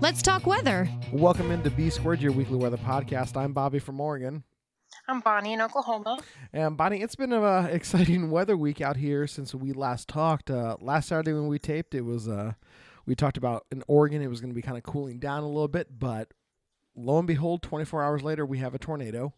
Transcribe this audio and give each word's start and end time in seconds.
Let's 0.00 0.22
talk 0.22 0.46
weather. 0.46 0.88
Welcome 1.12 1.50
into 1.50 1.70
B 1.70 1.90
Squared, 1.90 2.22
your 2.22 2.30
weekly 2.30 2.56
weather 2.56 2.76
podcast. 2.76 3.36
I'm 3.36 3.52
Bobby 3.52 3.80
from 3.80 4.00
Oregon. 4.00 4.44
I'm 5.08 5.18
Bonnie 5.18 5.54
in 5.54 5.60
Oklahoma. 5.60 6.18
And 6.52 6.76
Bonnie, 6.76 7.02
it's 7.02 7.16
been 7.16 7.32
an 7.32 7.66
exciting 7.70 8.30
weather 8.30 8.56
week 8.56 8.80
out 8.80 8.96
here 8.96 9.26
since 9.26 9.56
we 9.56 9.72
last 9.72 10.06
talked. 10.06 10.52
Uh, 10.52 10.76
last 10.80 11.08
Saturday 11.08 11.32
when 11.32 11.48
we 11.48 11.58
taped, 11.58 11.96
it 11.96 12.02
was 12.02 12.28
uh, 12.28 12.52
we 13.06 13.16
talked 13.16 13.36
about 13.36 13.66
in 13.72 13.82
Oregon 13.88 14.22
it 14.22 14.28
was 14.28 14.40
going 14.40 14.50
to 14.50 14.54
be 14.54 14.62
kind 14.62 14.78
of 14.78 14.84
cooling 14.84 15.18
down 15.18 15.42
a 15.42 15.48
little 15.48 15.66
bit, 15.66 15.98
but 15.98 16.32
lo 16.94 17.18
and 17.18 17.26
behold, 17.26 17.62
24 17.62 18.04
hours 18.04 18.22
later 18.22 18.46
we 18.46 18.58
have 18.58 18.76
a 18.76 18.78
tornado, 18.78 19.34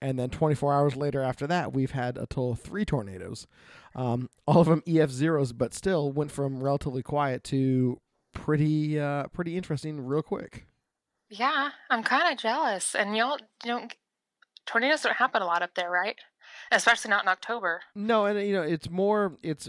and 0.00 0.18
then 0.18 0.30
24 0.30 0.74
hours 0.74 0.96
later 0.96 1.22
after 1.22 1.46
that 1.46 1.72
we've 1.72 1.92
had 1.92 2.16
a 2.16 2.26
total 2.26 2.52
of 2.52 2.60
three 2.60 2.84
tornadoes, 2.84 3.46
um, 3.94 4.28
all 4.48 4.62
of 4.62 4.66
them 4.66 4.82
EF 4.84 5.10
zeros, 5.10 5.52
but 5.52 5.72
still 5.72 6.10
went 6.10 6.32
from 6.32 6.60
relatively 6.60 7.04
quiet 7.04 7.44
to 7.44 8.00
pretty 8.32 8.98
uh, 8.98 9.24
pretty 9.28 9.56
interesting 9.56 10.04
real 10.04 10.22
quick. 10.22 10.66
Yeah, 11.30 11.70
I'm 11.90 12.02
kind 12.02 12.32
of 12.32 12.38
jealous. 12.38 12.94
And 12.94 13.16
y'all 13.16 13.38
don't 13.64 13.94
tornadoes 14.66 15.02
don't 15.02 15.16
happen 15.16 15.42
a 15.42 15.46
lot 15.46 15.62
up 15.62 15.74
there, 15.74 15.90
right? 15.90 16.16
Especially 16.70 17.10
not 17.10 17.24
in 17.24 17.28
October. 17.28 17.80
No, 17.94 18.26
and 18.26 18.40
you 18.46 18.52
know, 18.52 18.62
it's 18.62 18.90
more 18.90 19.38
it's 19.42 19.68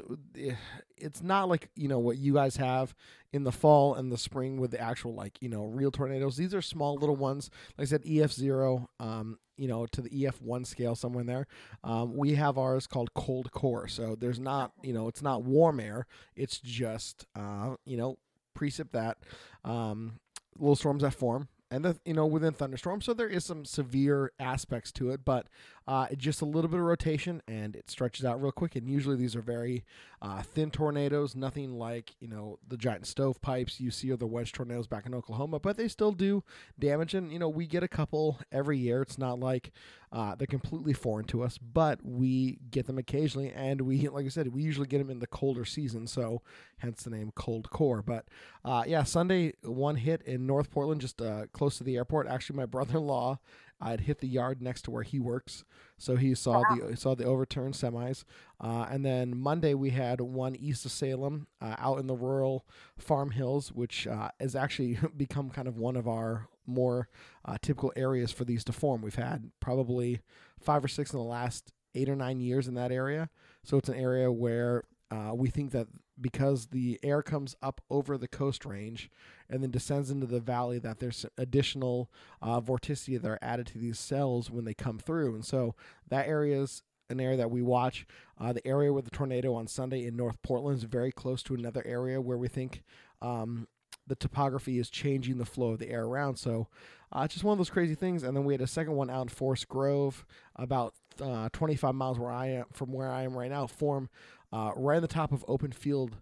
it's 1.03 1.21
not 1.21 1.49
like, 1.49 1.69
you 1.75 1.87
know, 1.87 1.99
what 1.99 2.17
you 2.17 2.33
guys 2.33 2.57
have 2.57 2.95
in 3.31 3.43
the 3.43 3.51
fall 3.51 3.95
and 3.95 4.11
the 4.11 4.17
spring 4.17 4.57
with 4.59 4.71
the 4.71 4.79
actual 4.79 5.13
like, 5.13 5.41
you 5.41 5.49
know, 5.49 5.65
real 5.65 5.91
tornadoes. 5.91 6.37
These 6.37 6.53
are 6.53 6.61
small 6.61 6.95
little 6.95 7.15
ones. 7.15 7.49
Like 7.77 7.87
I 7.87 7.89
said 7.89 8.03
EF0 8.03 8.87
um, 8.99 9.37
you 9.57 9.67
know, 9.67 9.85
to 9.87 10.01
the 10.01 10.09
EF1 10.09 10.65
scale 10.65 10.95
somewhere 10.95 11.21
in 11.21 11.27
there. 11.27 11.47
Um, 11.83 12.15
we 12.15 12.35
have 12.35 12.57
ours 12.57 12.87
called 12.87 13.13
cold 13.13 13.51
core. 13.51 13.87
So 13.87 14.15
there's 14.15 14.39
not, 14.39 14.71
you 14.81 14.93
know, 14.93 15.07
it's 15.07 15.21
not 15.21 15.43
warm 15.43 15.79
air. 15.79 16.07
It's 16.35 16.59
just 16.59 17.25
uh, 17.35 17.75
you 17.85 17.97
know, 17.97 18.17
precip 18.53 18.91
that 18.91 19.17
um, 19.63 20.19
little 20.57 20.75
storms 20.75 21.03
that 21.03 21.13
form. 21.13 21.47
And 21.71 21.83
the, 21.83 21.99
you 22.05 22.13
know 22.13 22.27
within 22.27 22.53
thunderstorms 22.53 23.03
so 23.05 23.15
there 23.15 23.27
is 23.27 23.43
some 23.43 23.65
severe 23.65 24.31
aspects 24.39 24.91
to 24.91 25.09
it 25.09 25.21
but 25.25 25.47
uh, 25.87 26.07
just 26.17 26.41
a 26.41 26.45
little 26.45 26.69
bit 26.69 26.79
of 26.79 26.85
rotation 26.85 27.41
and 27.47 27.75
it 27.75 27.89
stretches 27.89 28.25
out 28.25 28.41
real 28.41 28.51
quick 28.51 28.75
and 28.75 28.87
usually 28.87 29.15
these 29.15 29.35
are 29.35 29.41
very 29.41 29.83
uh, 30.21 30.41
thin 30.41 30.71
tornadoes 30.71 31.35
nothing 31.35 31.77
like 31.77 32.15
you 32.19 32.27
know 32.27 32.57
the 32.67 32.77
giant 32.77 33.05
stovepipes 33.05 33.79
you 33.79 33.91
see 33.91 34.11
or 34.11 34.17
the 34.17 34.25
wedge 34.25 34.51
tornadoes 34.51 34.87
back 34.87 35.05
in 35.05 35.13
oklahoma 35.13 35.59
but 35.59 35.75
they 35.75 35.87
still 35.87 36.11
do 36.11 36.43
damage 36.79 37.13
and 37.13 37.31
you 37.31 37.39
know 37.39 37.49
we 37.49 37.67
get 37.67 37.83
a 37.83 37.87
couple 37.87 38.39
every 38.51 38.77
year. 38.77 39.01
It's 39.01 39.17
not 39.17 39.39
like 39.39 39.71
uh, 40.11 40.35
they're 40.35 40.45
completely 40.45 40.93
foreign 40.93 41.25
to 41.25 41.41
us 41.41 41.57
but 41.57 41.99
we 42.03 42.59
get 42.69 42.85
them 42.85 42.97
occasionally 42.97 43.51
and 43.51 43.81
we 43.81 44.07
like 44.09 44.25
i 44.25 44.29
said 44.29 44.53
we 44.53 44.61
usually 44.61 44.87
get 44.87 44.99
them 44.99 45.09
in 45.09 45.19
the 45.19 45.27
colder 45.27 45.65
season 45.65 46.05
so 46.05 46.41
hence 46.77 47.03
the 47.03 47.09
name 47.09 47.31
cold 47.35 47.69
core. 47.69 48.01
But 48.01 48.27
uh, 48.63 48.83
yeah 48.85 49.03
sunday 49.03 49.53
one 49.63 49.95
hit 49.95 50.21
in 50.21 50.45
north 50.45 50.71
portland 50.71 51.01
just 51.01 51.21
uh, 51.21 51.47
close 51.51 51.77
to 51.77 51.83
the 51.83 51.95
airport. 51.97 52.27
Actually 52.27 52.57
my 52.57 52.65
brother-in-law 52.73 53.39
I'd 53.83 54.01
hit 54.01 54.19
the 54.19 54.27
yard 54.27 54.61
next 54.61 54.83
to 54.83 54.91
where 54.91 55.03
he 55.03 55.19
works, 55.19 55.65
so 55.97 56.15
he 56.15 56.33
saw 56.35 56.61
wow. 56.61 56.87
the 56.89 56.95
saw 56.95 57.15
the 57.15 57.25
overturned 57.25 57.73
semis. 57.73 58.23
Uh, 58.61 58.87
and 58.89 59.05
then 59.05 59.37
Monday 59.37 59.73
we 59.73 59.89
had 59.89 60.21
one 60.21 60.55
east 60.55 60.85
of 60.85 60.91
Salem, 60.91 61.47
uh, 61.61 61.75
out 61.77 61.99
in 61.99 62.07
the 62.07 62.15
rural 62.15 62.65
farm 62.97 63.31
hills, 63.31 63.73
which 63.73 64.07
uh, 64.07 64.29
has 64.39 64.55
actually 64.55 64.97
become 65.17 65.49
kind 65.49 65.67
of 65.67 65.77
one 65.77 65.97
of 65.97 66.07
our 66.07 66.47
more 66.65 67.09
uh, 67.43 67.57
typical 67.61 67.91
areas 67.97 68.31
for 68.31 68.45
these 68.45 68.63
to 68.63 68.71
form. 68.71 69.01
We've 69.01 69.15
had 69.15 69.51
probably 69.59 70.21
five 70.61 70.83
or 70.83 70.87
six 70.87 71.11
in 71.11 71.19
the 71.19 71.25
last 71.25 71.73
eight 71.93 72.07
or 72.07 72.15
nine 72.15 72.39
years 72.39 72.69
in 72.69 72.75
that 72.75 72.91
area, 72.91 73.29
so 73.65 73.77
it's 73.77 73.89
an 73.89 73.95
area 73.95 74.31
where 74.31 74.83
uh, 75.13 75.31
we 75.33 75.47
think 75.47 75.71
that 75.71 75.87
because 76.19 76.67
the 76.67 76.99
air 77.03 77.21
comes 77.21 77.55
up 77.61 77.81
over 77.89 78.17
the 78.17 78.27
coast 78.27 78.65
range 78.65 79.11
and 79.47 79.61
then 79.61 79.69
descends 79.69 80.09
into 80.09 80.25
the 80.25 80.39
valley, 80.39 80.79
that 80.79 80.99
there's 80.99 81.25
additional 81.37 82.09
uh, 82.41 82.59
vorticity 82.59 83.21
that 83.21 83.29
are 83.29 83.39
added 83.41 83.67
to 83.67 83.77
these 83.77 83.99
cells 83.99 84.49
when 84.49 84.65
they 84.65 84.73
come 84.73 84.97
through. 84.97 85.35
And 85.35 85.45
so 85.45 85.75
that 86.09 86.27
area 86.27 86.61
is 86.61 86.81
an 87.09 87.19
area 87.19 87.37
that 87.37 87.51
we 87.51 87.61
watch. 87.61 88.07
Uh, 88.39 88.53
the 88.53 88.65
area 88.67 88.91
with 88.91 89.05
the 89.05 89.11
tornado 89.11 89.53
on 89.53 89.67
Sunday 89.67 90.07
in 90.07 90.15
North 90.15 90.41
Portland 90.41 90.77
is 90.77 90.83
very 90.83 91.11
close 91.11 91.43
to 91.43 91.53
another 91.53 91.83
area 91.85 92.19
where 92.19 92.37
we 92.37 92.47
think 92.47 92.81
um, 93.21 93.67
the 94.07 94.15
topography 94.15 94.79
is 94.79 94.89
changing 94.89 95.37
the 95.37 95.45
flow 95.45 95.71
of 95.71 95.79
the 95.79 95.89
air 95.89 96.05
around. 96.05 96.37
So 96.37 96.69
uh, 97.11 97.21
it's 97.25 97.35
just 97.35 97.43
one 97.43 97.53
of 97.53 97.59
those 97.59 97.69
crazy 97.69 97.95
things. 97.95 98.23
And 98.23 98.35
then 98.35 98.45
we 98.45 98.53
had 98.53 98.61
a 98.61 98.67
second 98.67 98.93
one 98.93 99.09
out 99.09 99.23
in 99.23 99.27
Forest 99.29 99.67
Grove, 99.67 100.25
about 100.55 100.95
uh, 101.21 101.49
25 101.53 101.93
miles 101.93 102.17
where 102.17 102.31
I 102.31 102.47
am 102.47 102.65
from 102.73 102.91
where 102.91 103.11
I 103.11 103.23
am 103.23 103.37
right 103.37 103.51
now, 103.51 103.67
form 103.67 104.09
uh, 104.53 104.71
right 104.75 104.97
on 104.97 105.01
the 105.01 105.07
top 105.07 105.31
of 105.31 105.43
open 105.47 105.71
field. 105.71 106.17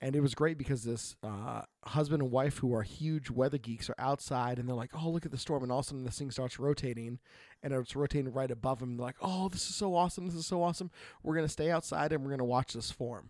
And 0.00 0.16
it 0.16 0.20
was 0.20 0.34
great 0.34 0.58
because 0.58 0.82
this 0.82 1.14
uh, 1.22 1.62
husband 1.84 2.22
and 2.22 2.32
wife, 2.32 2.58
who 2.58 2.74
are 2.74 2.82
huge 2.82 3.30
weather 3.30 3.58
geeks, 3.58 3.88
are 3.88 3.94
outside 3.98 4.58
and 4.58 4.68
they're 4.68 4.74
like, 4.74 4.90
"Oh, 4.94 5.10
look 5.10 5.24
at 5.24 5.30
the 5.30 5.38
storm!" 5.38 5.62
And 5.62 5.70
all 5.70 5.78
of 5.78 5.84
a 5.84 5.88
sudden, 5.88 6.04
this 6.04 6.18
thing 6.18 6.32
starts 6.32 6.58
rotating, 6.58 7.20
and 7.62 7.72
it's 7.72 7.94
rotating 7.94 8.32
right 8.32 8.50
above 8.50 8.80
them. 8.80 8.96
They're 8.96 9.06
like, 9.06 9.16
"Oh, 9.20 9.48
this 9.48 9.68
is 9.68 9.76
so 9.76 9.94
awesome! 9.94 10.26
This 10.26 10.34
is 10.34 10.46
so 10.46 10.60
awesome! 10.60 10.90
We're 11.22 11.36
gonna 11.36 11.48
stay 11.48 11.70
outside 11.70 12.12
and 12.12 12.24
we're 12.24 12.32
gonna 12.32 12.44
watch 12.44 12.72
this 12.72 12.90
form." 12.90 13.28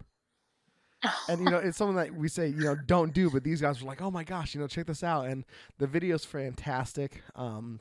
and 1.29 1.41
you 1.41 1.51
know, 1.51 1.59
it's 1.59 1.77
something 1.77 1.97
that 1.97 2.15
we 2.15 2.29
say, 2.29 2.49
you 2.49 2.65
know, 2.65 2.77
don't 2.87 3.13
do, 3.13 3.29
but 3.29 3.45
these 3.45 3.61
guys 3.61 3.83
were 3.83 3.89
like, 3.89 4.01
"Oh 4.01 4.11
my 4.11 4.25
gosh, 4.25 4.55
you 4.55 4.61
know, 4.61 4.67
check 4.67 4.87
this 4.87 5.05
out!" 5.05 5.27
And 5.27 5.45
the 5.77 5.87
video's 5.87 6.25
fantastic. 6.25 7.21
Um, 7.35 7.81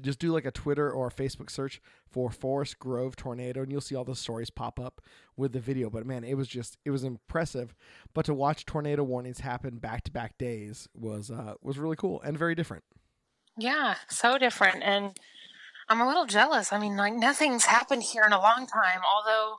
just 0.00 0.18
do 0.18 0.32
like 0.32 0.44
a 0.44 0.50
Twitter 0.50 0.90
or 0.90 1.08
a 1.08 1.12
Facebook 1.12 1.50
search 1.50 1.80
for 2.06 2.30
Forest 2.30 2.78
Grove 2.78 3.16
tornado, 3.16 3.62
and 3.62 3.70
you'll 3.70 3.80
see 3.80 3.94
all 3.94 4.04
the 4.04 4.14
stories 4.14 4.50
pop 4.50 4.78
up 4.78 5.00
with 5.36 5.52
the 5.52 5.60
video. 5.60 5.90
But 5.90 6.06
man, 6.06 6.24
it 6.24 6.34
was 6.34 6.48
just 6.48 6.78
it 6.84 6.90
was 6.90 7.04
impressive. 7.04 7.74
But 8.14 8.24
to 8.26 8.34
watch 8.34 8.64
tornado 8.64 9.02
warnings 9.02 9.40
happen 9.40 9.78
back 9.78 10.04
to 10.04 10.12
back 10.12 10.38
days 10.38 10.88
was 10.94 11.30
uh, 11.30 11.54
was 11.62 11.78
really 11.78 11.96
cool 11.96 12.20
and 12.22 12.38
very 12.38 12.54
different. 12.54 12.84
Yeah, 13.56 13.96
so 14.08 14.38
different, 14.38 14.82
and 14.84 15.18
I'm 15.88 16.00
a 16.00 16.06
little 16.06 16.26
jealous. 16.26 16.72
I 16.72 16.78
mean, 16.78 16.96
like 16.96 17.14
nothing's 17.14 17.64
happened 17.64 18.04
here 18.04 18.22
in 18.24 18.32
a 18.32 18.40
long 18.40 18.66
time. 18.66 19.00
Although 19.04 19.58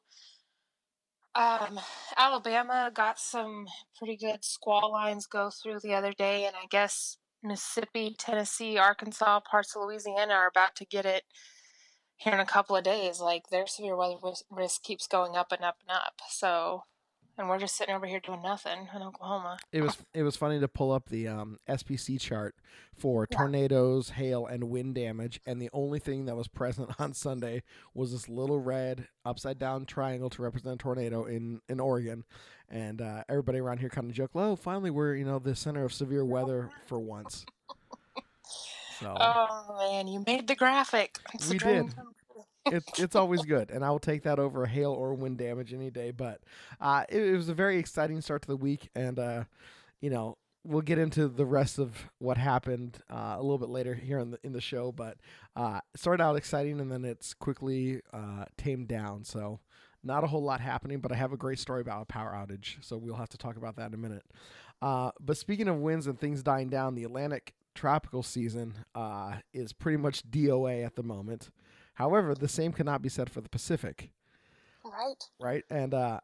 um, 1.36 1.80
Alabama 2.18 2.92
got 2.94 3.20
some 3.20 3.68
pretty 3.98 4.16
good 4.16 4.44
squall 4.44 4.92
lines 4.92 5.28
go 5.28 5.50
through 5.50 5.80
the 5.82 5.94
other 5.94 6.14
day, 6.14 6.46
and 6.46 6.56
I 6.56 6.66
guess 6.70 7.18
Mississippi, 7.44 8.16
Tennessee, 8.18 8.78
Arkansas, 8.78 9.40
parts 9.42 9.76
of 9.76 9.84
Louisiana 9.84 10.34
are 10.34 10.48
about 10.48 10.76
to 10.76 10.86
get 10.86 11.06
it 11.06 11.24
here 12.18 12.34
in 12.34 12.40
a 12.40 12.46
couple 12.46 12.76
of 12.76 12.84
days. 12.84 13.20
Like 13.20 13.50
their 13.50 13.68
severe 13.68 13.96
weather 13.96 14.18
risk 14.50 14.84
keeps 14.84 15.08
going 15.08 15.36
up 15.36 15.52
and 15.52 15.64
up 15.64 15.78
and 15.82 15.96
up. 15.96 16.22
So, 16.30 16.84
and 17.40 17.48
we're 17.48 17.58
just 17.58 17.76
sitting 17.76 17.96
over 17.96 18.06
here 18.06 18.20
doing 18.20 18.42
nothing 18.42 18.90
in 18.94 19.02
Oklahoma. 19.02 19.58
It 19.72 19.82
was 19.82 19.98
it 20.14 20.24
was 20.24 20.36
funny 20.36 20.60
to 20.60 20.68
pull 20.68 20.92
up 20.92 21.10
the 21.10 21.28
um, 21.28 21.58
SPC 21.68 22.20
chart 22.20 22.56
for 22.96 23.26
yeah. 23.32 23.38
tornadoes, 23.38 24.10
hail, 24.12 24.46
and 24.46 24.66
wind 24.66 24.96
damage, 24.96 25.40
and 25.46 25.62
the 25.62 25.70
only 25.74 26.00
thing 26.00 26.26
that 26.26 26.36
was 26.36 26.48
present 26.48 26.92
on 27.00 27.14
Sunday 27.14 27.64
was 27.96 28.12
this 28.12 28.30
little 28.30 28.60
red 28.60 29.08
upside 29.26 29.58
down 29.58 29.86
triangle 29.86 30.30
to 30.30 30.42
represent 30.42 30.76
a 30.76 30.78
tornado 30.78 31.24
in 31.24 31.62
in 31.70 31.80
Oregon, 31.80 32.26
and 32.70 33.02
uh, 33.02 33.24
everybody 33.30 33.60
around 33.60 33.80
here 33.80 33.90
kind 33.90 34.10
of 34.10 34.16
joked, 34.16 34.36
"Oh, 34.36 34.56
finally 34.56 34.92
we're 34.92 35.16
you 35.16 35.26
know 35.26 35.40
the 35.40 35.56
center 35.56 35.86
of 35.86 35.94
severe 35.94 36.26
weather 36.26 36.70
for 36.86 37.00
once." 37.00 37.46
So, 39.00 39.16
oh 39.18 39.78
man, 39.80 40.10
you 40.10 40.22
made 40.28 40.50
the 40.50 40.56
graphic. 40.56 41.20
It's 41.34 41.50
we 41.50 41.58
did. 41.58 41.86
It's 42.72 43.00
it's 43.00 43.16
always 43.16 43.42
good, 43.44 43.72
and 43.72 43.84
I 43.84 43.90
will 43.90 44.00
take 44.00 44.24
that 44.24 44.40
over 44.40 44.66
hail 44.66 44.92
or 44.92 45.14
wind 45.14 45.38
damage 45.38 45.74
any 45.74 45.90
day. 45.90 46.12
But 46.12 46.42
uh, 46.80 47.06
it, 47.10 47.22
it, 47.22 47.36
was 47.36 47.50
a 47.50 47.54
very 47.54 47.78
exciting 47.78 48.22
start 48.22 48.42
to 48.44 48.48
the 48.48 48.58
week, 48.58 48.90
and 48.96 49.20
uh, 49.20 49.44
you 50.02 50.10
know 50.10 50.38
we'll 50.64 50.82
get 50.82 51.00
into 51.00 51.28
the 51.28 51.46
rest 51.46 51.80
of 51.80 52.10
what 52.20 52.38
happened 52.38 53.00
uh, 53.10 53.36
a 53.38 53.42
little 53.42 53.58
bit 53.58 53.70
later 53.70 53.94
here 53.94 54.20
in 54.20 54.32
the 54.32 54.40
in 54.44 54.54
the 54.54 54.62
show. 54.62 54.92
But 54.92 55.18
uh, 55.56 55.82
started 55.96 56.24
out 56.24 56.36
exciting, 56.36 56.80
and 56.80 56.92
then 56.92 57.06
it's 57.06 57.34
quickly 57.34 58.02
uh, 58.14 58.46
tamed 58.58 58.88
down. 58.88 59.24
So 59.24 59.60
not 60.04 60.24
a 60.24 60.28
whole 60.28 60.44
lot 60.44 60.62
happening, 60.62 61.00
but 61.00 61.12
I 61.12 61.16
have 61.16 61.34
a 61.34 61.38
great 61.38 61.60
story 61.60 61.82
about 61.82 62.04
a 62.04 62.06
power 62.06 62.32
outage, 62.32 62.78
so 62.82 62.98
we'll 62.98 63.16
have 63.16 63.30
to 63.30 63.38
talk 63.38 63.58
about 63.58 63.76
that 63.78 63.88
in 63.88 63.94
a 63.94 63.98
minute. 63.98 64.24
Uh, 64.82 65.12
but 65.20 65.38
speaking 65.38 65.68
of 65.68 65.78
winds 65.78 66.08
and 66.08 66.18
things 66.18 66.42
dying 66.42 66.70
down, 66.70 66.96
the 66.96 67.04
Atlantic 67.04 67.54
tropical 67.76 68.24
season 68.24 68.74
uh, 68.96 69.34
is 69.54 69.74
pretty 69.74 69.98
much 69.98 70.30
DOA 70.30 70.86
at 70.86 70.96
the 70.96 71.04
moment. 71.04 71.50
However, 72.00 72.34
the 72.34 72.48
same 72.48 72.72
cannot 72.72 73.02
be 73.02 73.10
said 73.10 73.30
for 73.30 73.42
the 73.42 73.50
Pacific. 73.50 74.10
Right. 74.86 75.22
Right. 75.38 75.64
And 75.70 75.94
uh, 75.94 76.22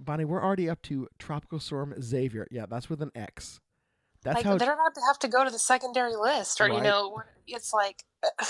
Bonnie, 0.00 0.24
we're 0.24 0.42
already 0.42 0.70
up 0.70 0.80
to 0.82 1.08
Tropical 1.18 1.60
Storm 1.60 1.94
Xavier. 2.00 2.48
Yeah, 2.50 2.64
that's 2.66 2.88
with 2.88 3.02
an 3.02 3.12
X. 3.14 3.60
That's 4.22 4.36
like, 4.36 4.46
how 4.46 4.56
they're 4.56 4.72
about 4.72 4.94
to 4.94 5.02
have 5.06 5.18
to 5.18 5.28
go 5.28 5.44
to 5.44 5.50
the 5.50 5.58
secondary 5.58 6.16
list, 6.16 6.58
or 6.58 6.64
right. 6.64 6.76
you 6.76 6.80
know, 6.82 7.20
it's 7.46 7.74
like 7.74 8.02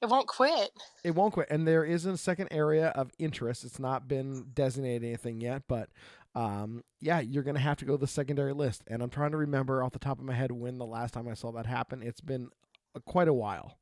it 0.00 0.08
won't 0.08 0.26
quit. 0.26 0.70
It 1.04 1.14
won't 1.14 1.34
quit. 1.34 1.48
And 1.50 1.68
there 1.68 1.84
is 1.84 2.06
a 2.06 2.16
second 2.16 2.48
area 2.50 2.88
of 2.88 3.10
interest. 3.18 3.62
It's 3.62 3.78
not 3.78 4.08
been 4.08 4.46
designated 4.54 5.04
anything 5.04 5.42
yet, 5.42 5.64
but 5.68 5.90
um, 6.34 6.82
yeah, 7.00 7.20
you're 7.20 7.42
going 7.42 7.56
to 7.56 7.60
have 7.60 7.76
to 7.76 7.84
go 7.84 7.92
to 7.92 8.00
the 8.00 8.06
secondary 8.06 8.54
list. 8.54 8.82
And 8.86 9.02
I'm 9.02 9.10
trying 9.10 9.32
to 9.32 9.36
remember 9.36 9.82
off 9.82 9.92
the 9.92 9.98
top 9.98 10.18
of 10.18 10.24
my 10.24 10.32
head 10.32 10.52
when 10.52 10.78
the 10.78 10.86
last 10.86 11.12
time 11.12 11.28
I 11.28 11.34
saw 11.34 11.52
that 11.52 11.66
happen. 11.66 12.02
It's 12.02 12.22
been 12.22 12.48
uh, 12.96 13.00
quite 13.00 13.28
a 13.28 13.34
while. 13.34 13.76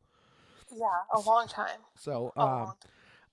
Yeah, 0.76 0.86
a 1.14 1.20
long 1.20 1.46
time. 1.48 1.80
So, 1.96 2.32
um, 2.36 2.46
long 2.46 2.74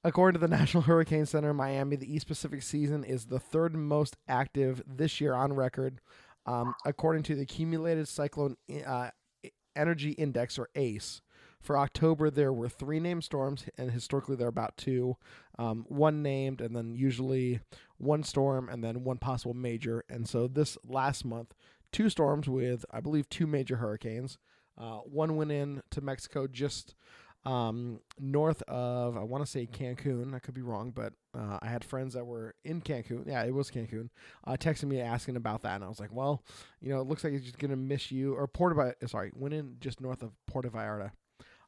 according 0.04 0.40
to 0.40 0.48
the 0.48 0.56
National 0.56 0.84
Hurricane 0.84 1.26
Center 1.26 1.52
in 1.52 1.56
Miami, 1.56 1.96
the 1.96 2.12
East 2.12 2.28
Pacific 2.28 2.64
season 2.64 3.04
is 3.04 3.26
the 3.26 3.40
third 3.40 3.76
most 3.76 4.18
active 4.28 4.82
this 4.88 5.22
year 5.22 5.34
on 5.34 5.54
record. 5.54 6.00
Um, 6.46 6.76
according 6.86 7.24
to 7.24 7.36
the 7.36 7.42
Accumulated 7.42 8.08
Cyclone 8.08 8.56
uh, 8.86 9.10
Energy 9.76 10.12
Index, 10.12 10.58
or 10.58 10.70
ACE, 10.76 11.22
for 11.60 11.78
October, 11.78 12.30
there 12.30 12.54
were 12.54 12.70
three 12.70 13.02
named 13.02 13.26
storms, 13.26 13.66
and 13.78 13.92
historically 13.92 14.38
there 14.38 14.48
are 14.48 14.50
about 14.50 14.78
two. 14.78 15.18
Um, 15.60 15.86
one 15.90 16.22
named, 16.24 16.62
and 16.62 16.74
then 16.74 16.96
usually 16.96 17.60
one 17.98 18.24
storm, 18.24 18.70
and 18.70 18.82
then 18.82 19.04
one 19.04 19.18
possible 19.18 19.54
major. 19.54 20.06
And 20.10 20.30
so 20.30 20.48
this 20.48 20.78
last 20.88 21.26
month, 21.26 21.54
two 21.92 22.10
storms 22.10 22.48
with, 22.48 22.86
I 22.92 23.02
believe, 23.02 23.28
two 23.28 23.48
major 23.48 23.78
hurricanes. 23.78 24.38
Uh, 24.78 25.00
one 25.00 25.36
went 25.36 25.52
in 25.52 25.82
to 25.90 26.00
Mexico 26.00 26.48
just 26.48 26.96
um, 27.48 28.02
north 28.20 28.62
of, 28.64 29.16
I 29.16 29.24
want 29.24 29.46
to 29.46 29.50
say 29.50 29.68
Cancun. 29.68 30.36
I 30.36 30.40
could 30.40 30.54
be 30.54 30.62
wrong, 30.62 30.92
but 30.92 31.14
uh, 31.34 31.60
I 31.62 31.68
had 31.70 31.82
friends 31.84 32.14
that 32.14 32.26
were 32.26 32.56
in 32.66 32.82
Cancun. 32.82 33.26
Yeah, 33.26 33.42
it 33.44 33.54
was 33.54 33.72
Cancun. 33.72 34.10
Uh, 34.46 34.58
texting 34.60 34.90
me 34.90 35.00
asking 35.00 35.38
about 35.38 35.62
that, 35.62 35.76
and 35.76 35.84
I 35.84 35.88
was 35.88 36.00
like, 36.00 36.12
well, 36.12 36.44
you 36.82 36.90
know, 36.90 37.00
it 37.00 37.08
looks 37.08 37.24
like 37.24 37.32
it's 37.32 37.46
just 37.46 37.58
gonna 37.58 37.78
miss 37.78 38.12
you. 38.12 38.34
Or 38.34 38.48
Puerto, 38.48 38.76
Va- 38.76 39.08
sorry, 39.08 39.32
went 39.34 39.54
in 39.54 39.78
just 39.80 40.02
north 40.02 40.24
of 40.24 40.34
Puerto 40.46 40.70
Vallarta. 40.70 41.12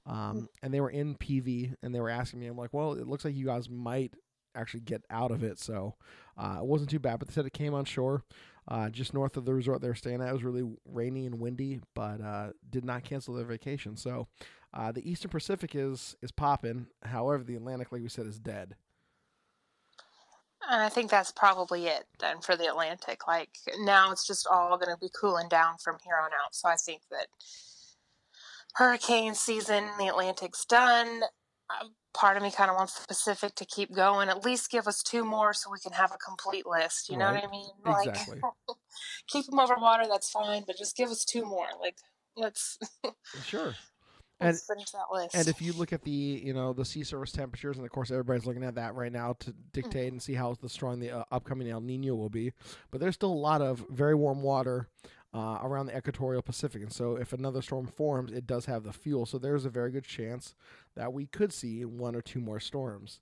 Um, 0.06 0.50
and 0.62 0.74
they 0.74 0.82
were 0.82 0.90
in 0.90 1.16
PV, 1.16 1.76
and 1.82 1.96
they 1.96 2.02
were 2.02 2.10
asking 2.10 2.42
me. 2.42 2.48
I'm 2.48 2.58
like, 2.58 2.74
well, 2.74 2.94
it 2.94 3.08
looks 3.08 3.24
like 3.24 3.36
you 3.36 3.46
guys 3.46 3.70
might 3.70 4.14
actually 4.56 4.82
get 4.82 5.04
out 5.10 5.32
of 5.32 5.44
it. 5.44 5.60
So 5.60 5.96
uh, 6.38 6.58
it 6.60 6.66
wasn't 6.66 6.90
too 6.90 7.00
bad. 7.00 7.20
But 7.20 7.30
they 7.30 7.34
said 7.34 7.46
it 7.46 7.54
came 7.54 7.74
on 7.74 7.86
shore, 7.86 8.24
uh, 8.68 8.90
just 8.90 9.14
north 9.14 9.38
of 9.38 9.46
the 9.46 9.54
resort 9.54 9.82
they 9.82 9.88
were 9.88 9.96
staying 9.96 10.22
at. 10.22 10.30
It 10.30 10.34
was 10.34 10.44
really 10.44 10.68
rainy 10.86 11.26
and 11.26 11.40
windy, 11.40 11.80
but 11.96 12.22
uh, 12.22 12.50
did 12.70 12.84
not 12.84 13.04
cancel 13.04 13.34
their 13.36 13.46
vacation. 13.46 13.96
So 13.96 14.28
uh, 14.74 14.92
the 14.92 15.10
Eastern 15.10 15.32
Pacific 15.32 15.72
is 15.76 16.16
is 16.22 16.32
popping. 16.32 16.88
However, 17.04 17.44
the 17.44 17.56
Atlantic, 17.56 17.92
like 17.92 18.02
we 18.02 18.10
said, 18.10 18.28
is 18.28 18.40
dead. 18.40 18.76
And 20.70 20.84
I 20.84 20.90
think 20.90 21.10
that's 21.10 21.32
probably 21.32 21.88
it 21.88 22.06
then 22.20 22.42
for 22.42 22.56
the 22.56 22.68
Atlantic. 22.68 23.28
Like 23.28 23.50
now 23.80 24.12
it's 24.12 24.28
just 24.28 24.46
all 24.46 24.78
going 24.78 24.94
to 24.94 25.00
be 25.00 25.10
cooling 25.20 25.48
down 25.50 25.78
from 25.84 25.98
here 26.04 26.18
on 26.22 26.32
out. 26.46 26.54
So 26.54 26.70
I 26.70 26.76
think 26.76 27.02
that 27.10 27.28
hurricane 28.74 29.36
season, 29.36 29.86
the 29.98 30.08
Atlantic's 30.08 30.66
done. 30.66 31.22
Uh, 31.70 31.86
part 32.14 32.38
of 32.38 32.44
me 32.44 32.52
kind 32.52 32.70
of 32.70 32.76
wants 32.76 33.00
the 33.00 33.08
Pacific 33.08 33.56
to 33.56 33.66
keep 33.66 33.96
going. 33.96 34.30
At 34.30 34.44
least 34.44 34.70
give 34.70 34.88
us 34.88 35.02
two 35.02 35.24
more 35.24 35.54
so 35.54 35.72
we 35.72 35.80
can 35.80 35.94
have 35.94 36.12
a 36.12 36.18
complete 36.18 36.66
list. 36.66 37.10
You 37.10 37.18
know 37.18 37.32
what 37.32 37.44
I 37.44 37.50
mean? 37.50 37.66
Like, 37.86 38.10
Exactly. 38.10 38.42
keep 39.28 39.46
them 39.46 39.60
over 39.60 39.76
water. 39.76 40.04
That's 40.08 40.30
fine, 40.30 40.64
but 40.68 40.78
just 40.78 40.96
give 40.96 41.10
us 41.10 41.24
two 41.26 41.46
more. 41.46 41.68
Like 41.82 41.96
let's 42.36 42.78
Sure. 43.44 43.76
Let's 44.42 44.66
finish 44.66 44.92
that 44.92 45.06
list. 45.12 45.36
And 45.36 45.48
if 45.48 45.62
you 45.62 45.74
look 45.74 45.94
at 45.94 46.04
the 46.04 46.12
you 46.12 46.54
know 46.54 46.74
the 46.74 46.86
sea 46.86 47.04
surface 47.04 47.32
temperatures, 47.32 47.78
and 47.78 47.86
of 47.86 47.92
course 47.92 48.12
everybody's 48.12 48.46
looking 48.46 48.64
at 48.64 48.76
that 48.76 48.96
right 48.96 49.12
now 49.12 49.36
to 49.40 49.54
dictate 49.74 50.12
and 50.12 50.22
see 50.22 50.34
how 50.34 50.56
the 50.62 50.70
strong 50.70 51.00
the 51.00 51.12
uh, 51.12 51.24
upcoming 51.32 51.70
El 51.70 51.82
Nino 51.82 52.16
will 52.16 52.30
be, 52.30 52.54
but 52.92 53.00
there's 53.00 53.16
still 53.16 53.32
a 53.32 53.34
lot 53.34 53.62
of 53.62 53.86
very 53.90 54.16
warm 54.16 54.42
water 54.42 54.88
uh, 55.34 55.60
around 55.62 55.88
the 55.88 55.98
equatorial 55.98 56.42
Pacific, 56.42 56.82
and 56.82 56.94
so 56.94 57.16
if 57.16 57.34
another 57.34 57.62
storm 57.62 57.86
forms, 57.86 58.32
it 58.32 58.48
does 58.48 58.66
have 58.66 58.84
the 58.84 58.94
fuel. 58.94 59.26
So 59.26 59.38
there's 59.38 59.66
a 59.66 59.70
very 59.70 59.92
good 59.92 60.06
chance 60.06 60.56
that 60.96 61.14
we 61.14 61.26
could 61.28 61.54
see 61.54 61.86
one 61.86 62.16
or 62.16 62.22
two 62.22 62.40
more 62.40 62.60
storms. 62.60 63.20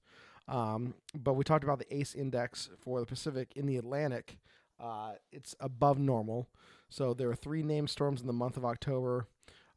Um, 0.47 0.93
but 1.13 1.33
we 1.33 1.43
talked 1.43 1.63
about 1.63 1.79
the 1.79 1.95
ACE 1.95 2.15
index 2.15 2.69
for 2.79 2.99
the 2.99 3.05
Pacific 3.05 3.51
in 3.55 3.65
the 3.65 3.77
Atlantic. 3.77 4.37
Uh, 4.79 5.13
it's 5.31 5.55
above 5.59 5.99
normal. 5.99 6.47
So 6.89 7.13
there 7.13 7.29
are 7.29 7.35
three 7.35 7.63
named 7.63 7.89
storms 7.89 8.21
in 8.21 8.27
the 8.27 8.33
month 8.33 8.55
of 8.57 8.63
October. 8.63 9.27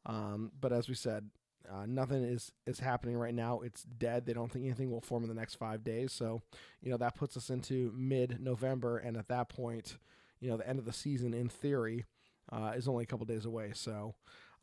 Um, 0.07 0.53
but 0.61 0.73
as 0.73 0.89
we 0.89 0.95
said, 0.95 1.31
uh, 1.71 1.87
nothing 1.87 2.25
is 2.25 2.53
is 2.67 2.81
happening 2.81 3.17
right 3.17 3.35
now. 3.35 3.61
It's 3.61 3.83
dead. 3.83 4.27
They 4.27 4.33
don't 4.33 4.51
think 4.51 4.65
anything 4.65 4.91
will 4.91 5.01
form 5.01 5.23
in 5.23 5.29
the 5.29 5.35
next 5.35 5.55
five 5.55 5.85
days. 5.85 6.13
So, 6.13 6.43
you 6.83 6.91
know, 6.91 6.97
that 6.97 7.15
puts 7.15 7.37
us 7.37 7.51
into 7.51 7.93
mid 7.95 8.41
November, 8.41 8.99
and 8.99 9.17
at 9.17 9.29
that 9.29 9.49
point, 9.49 9.99
you 10.41 10.51
know, 10.51 10.57
the 10.57 10.69
end 10.69 10.79
of 10.79 10.85
the 10.85 10.93
season, 10.93 11.35
in 11.35 11.49
theory, 11.49 12.07
uh, 12.51 12.73
is 12.75 12.89
only 12.89 13.05
a 13.05 13.07
couple 13.07 13.27
days 13.27 13.45
away. 13.45 13.73
So, 13.75 14.15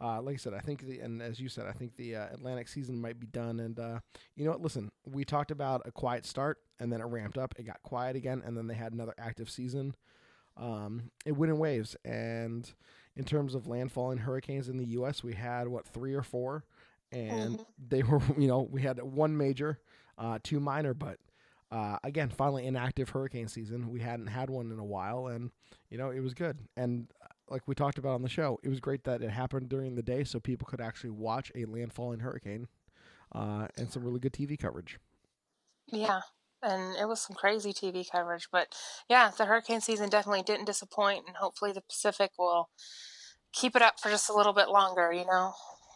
uh, 0.01 0.21
like 0.21 0.35
I 0.35 0.37
said, 0.37 0.53
I 0.53 0.59
think 0.59 0.85
the 0.85 0.99
and 0.99 1.21
as 1.21 1.39
you 1.39 1.49
said, 1.49 1.65
I 1.67 1.71
think 1.71 1.95
the 1.95 2.15
uh, 2.15 2.27
Atlantic 2.33 2.67
season 2.67 2.99
might 2.99 3.19
be 3.19 3.27
done. 3.27 3.59
And 3.59 3.79
uh, 3.79 3.99
you 4.35 4.43
know 4.43 4.51
what? 4.51 4.61
Listen, 4.61 4.89
we 5.05 5.23
talked 5.23 5.51
about 5.51 5.83
a 5.85 5.91
quiet 5.91 6.25
start, 6.25 6.59
and 6.79 6.91
then 6.91 6.99
it 6.99 7.05
ramped 7.05 7.37
up. 7.37 7.53
It 7.57 7.65
got 7.65 7.81
quiet 7.83 8.15
again, 8.15 8.41
and 8.45 8.57
then 8.57 8.67
they 8.67 8.75
had 8.75 8.93
another 8.93 9.13
active 9.17 9.49
season. 9.49 9.95
Um, 10.57 11.11
it 11.25 11.33
went 11.33 11.51
in 11.51 11.59
waves, 11.59 11.95
and 12.03 12.69
in 13.17 13.25
terms 13.25 13.55
of 13.55 13.63
landfalling 13.63 14.19
hurricanes 14.19 14.69
in 14.69 14.77
the 14.77 14.85
U.S., 14.85 15.23
we 15.23 15.33
had 15.33 15.67
what 15.67 15.85
three 15.87 16.13
or 16.13 16.23
four, 16.23 16.63
and 17.11 17.57
Mhm. 17.57 17.65
they 17.89 18.03
were 18.03 18.21
you 18.37 18.47
know 18.47 18.61
we 18.71 18.81
had 18.81 19.01
one 19.01 19.35
major, 19.37 19.79
uh, 20.17 20.39
two 20.43 20.59
minor, 20.59 20.93
but 20.93 21.19
uh, 21.71 21.97
again, 22.03 22.29
finally 22.29 22.65
inactive 22.65 23.09
hurricane 23.09 23.47
season. 23.47 23.89
We 23.89 23.99
hadn't 23.99 24.27
had 24.27 24.49
one 24.49 24.71
in 24.71 24.79
a 24.79 24.85
while, 24.85 25.27
and 25.27 25.51
you 25.89 25.97
know 25.97 26.11
it 26.11 26.21
was 26.21 26.33
good. 26.33 26.59
And 26.77 27.07
uh, 27.21 27.27
like 27.49 27.67
we 27.67 27.75
talked 27.75 27.97
about 27.97 28.13
on 28.15 28.21
the 28.21 28.29
show, 28.29 28.59
it 28.63 28.69
was 28.69 28.79
great 28.79 29.03
that 29.05 29.21
it 29.21 29.29
happened 29.31 29.69
during 29.69 29.95
the 29.95 30.03
day, 30.03 30.23
so 30.23 30.39
people 30.39 30.67
could 30.67 30.81
actually 30.81 31.11
watch 31.11 31.51
a 31.55 31.65
landfalling 31.65 32.21
hurricane, 32.21 32.67
uh, 33.33 33.67
and 33.77 33.91
some 33.91 34.03
really 34.03 34.19
good 34.19 34.33
TV 34.33 34.57
coverage. 34.57 34.99
Yeah, 35.91 36.21
and 36.67 36.95
it 36.97 37.07
was 37.07 37.21
some 37.21 37.35
crazy 37.35 37.71
TV 37.73 38.09
coverage, 38.09 38.49
but 38.51 38.75
yeah, 39.09 39.31
the 39.37 39.45
hurricane 39.45 39.81
season 39.81 40.09
definitely 40.09 40.43
didn't 40.43 40.65
disappoint, 40.65 41.23
and 41.27 41.37
hopefully 41.37 41.71
the 41.71 41.81
Pacific 41.81 42.31
will 42.37 42.69
keep 43.53 43.75
it 43.75 43.81
up 43.81 43.99
for 43.99 44.09
just 44.09 44.29
a 44.29 44.33
little 44.33 44.53
bit 44.53 44.67
longer. 44.69 45.11
You 45.11 45.25
know, 45.25 45.53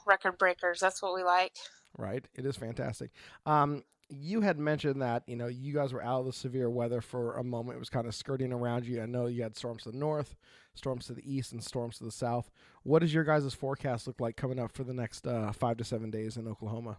record 0.07 0.37
breakers. 0.37 0.79
That's 0.79 1.01
what 1.01 1.13
we 1.13 1.23
like. 1.23 1.53
right? 1.97 2.25
It 2.35 2.45
is 2.45 2.55
fantastic. 2.55 3.11
Um, 3.45 3.83
you 4.09 4.41
had 4.41 4.59
mentioned 4.59 5.01
that 5.01 5.23
you 5.27 5.35
know 5.35 5.47
you 5.47 5.73
guys 5.73 5.93
were 5.93 6.03
out 6.03 6.21
of 6.21 6.25
the 6.25 6.33
severe 6.33 6.69
weather 6.69 7.01
for 7.01 7.37
a 7.37 7.43
moment. 7.43 7.75
It 7.75 7.79
was 7.79 7.89
kind 7.89 8.07
of 8.07 8.15
skirting 8.15 8.53
around 8.53 8.85
you. 8.85 9.01
I 9.01 9.05
know 9.05 9.27
you 9.27 9.43
had 9.43 9.57
storms 9.57 9.83
to 9.83 9.91
the 9.91 9.97
north, 9.97 10.35
storms 10.73 11.05
to 11.07 11.13
the 11.13 11.23
east, 11.29 11.51
and 11.51 11.63
storms 11.63 11.97
to 11.97 12.05
the 12.05 12.11
south. 12.11 12.49
What 12.83 12.99
does 12.99 13.13
your 13.13 13.23
guys' 13.23 13.53
forecast 13.53 14.07
look 14.07 14.19
like 14.19 14.37
coming 14.37 14.59
up 14.59 14.71
for 14.71 14.83
the 14.83 14.93
next 14.93 15.27
uh, 15.27 15.51
five 15.51 15.77
to 15.77 15.83
seven 15.83 16.09
days 16.11 16.37
in 16.37 16.47
Oklahoma? 16.47 16.97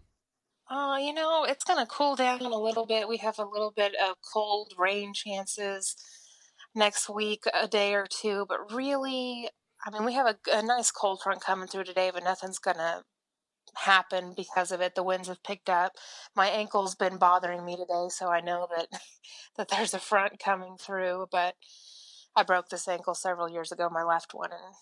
Uh, 0.73 0.97
you 0.97 1.13
know, 1.13 1.45
it's 1.47 1.63
gonna 1.63 1.85
cool 1.85 2.15
down 2.15 2.41
a 2.41 2.57
little 2.57 2.87
bit. 2.87 3.07
We 3.07 3.17
have 3.17 3.37
a 3.37 3.45
little 3.45 3.69
bit 3.69 3.93
of 4.03 4.15
cold 4.33 4.73
rain 4.75 5.13
chances 5.13 5.95
next 6.73 7.07
week, 7.07 7.43
a 7.53 7.67
day 7.67 7.93
or 7.93 8.07
two, 8.09 8.47
but 8.49 8.73
really, 8.73 9.49
I 9.85 9.91
mean, 9.91 10.03
we 10.03 10.13
have 10.13 10.25
a, 10.25 10.35
a 10.51 10.63
nice 10.63 10.89
cold 10.89 11.21
front 11.21 11.41
coming 11.41 11.67
through 11.67 11.83
today, 11.83 12.09
but 12.11 12.23
nothing's 12.23 12.57
gonna 12.57 13.03
happen 13.75 14.33
because 14.35 14.71
of 14.71 14.81
it. 14.81 14.95
The 14.95 15.03
winds 15.03 15.27
have 15.27 15.43
picked 15.43 15.69
up. 15.69 15.91
My 16.35 16.47
ankle's 16.47 16.95
been 16.95 17.17
bothering 17.17 17.63
me 17.63 17.75
today, 17.75 18.07
so 18.09 18.29
I 18.29 18.41
know 18.41 18.67
that 18.75 18.87
that 19.57 19.67
there's 19.69 19.93
a 19.93 19.99
front 19.99 20.39
coming 20.39 20.77
through, 20.79 21.27
but 21.31 21.53
I 22.35 22.41
broke 22.41 22.69
this 22.69 22.87
ankle 22.87 23.13
several 23.13 23.47
years 23.47 23.71
ago, 23.71 23.89
my 23.91 24.03
left 24.03 24.33
one, 24.33 24.49
and 24.51 24.73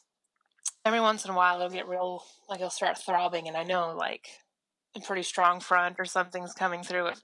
every 0.85 1.01
once 1.01 1.25
in 1.25 1.31
a 1.31 1.35
while 1.35 1.57
it'll 1.57 1.69
get 1.69 1.89
real 1.89 2.23
like 2.49 2.61
it'll 2.61 2.69
start 2.69 2.97
throbbing 2.97 3.49
and 3.49 3.57
I 3.57 3.63
know 3.63 3.93
like 3.93 4.29
a 4.95 4.99
pretty 4.99 5.23
strong 5.23 5.59
front 5.59 5.97
or 5.99 6.05
something's 6.05 6.53
coming 6.53 6.83
through 6.83 7.07
it. 7.07 7.19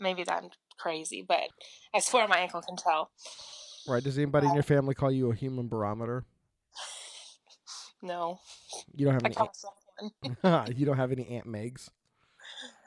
Maybe 0.00 0.24
I'm 0.28 0.50
crazy, 0.78 1.24
but 1.26 1.48
I 1.94 2.00
swear 2.00 2.26
my 2.28 2.38
ankle 2.38 2.62
can 2.62 2.76
tell. 2.76 3.10
Right? 3.86 4.02
Does 4.02 4.18
anybody 4.18 4.46
in 4.48 4.54
your 4.54 4.62
family 4.62 4.94
call 4.94 5.10
you 5.10 5.30
a 5.30 5.34
human 5.34 5.68
barometer? 5.68 6.24
No, 8.02 8.38
You 8.94 9.06
don't 9.06 9.14
have 9.14 9.24
I 9.24 9.28
any. 9.28 9.36
Aunt, 10.42 10.78
you 10.78 10.84
don't 10.84 10.98
have 10.98 11.10
any 11.12 11.26
Aunt 11.28 11.46
Megs. 11.46 11.88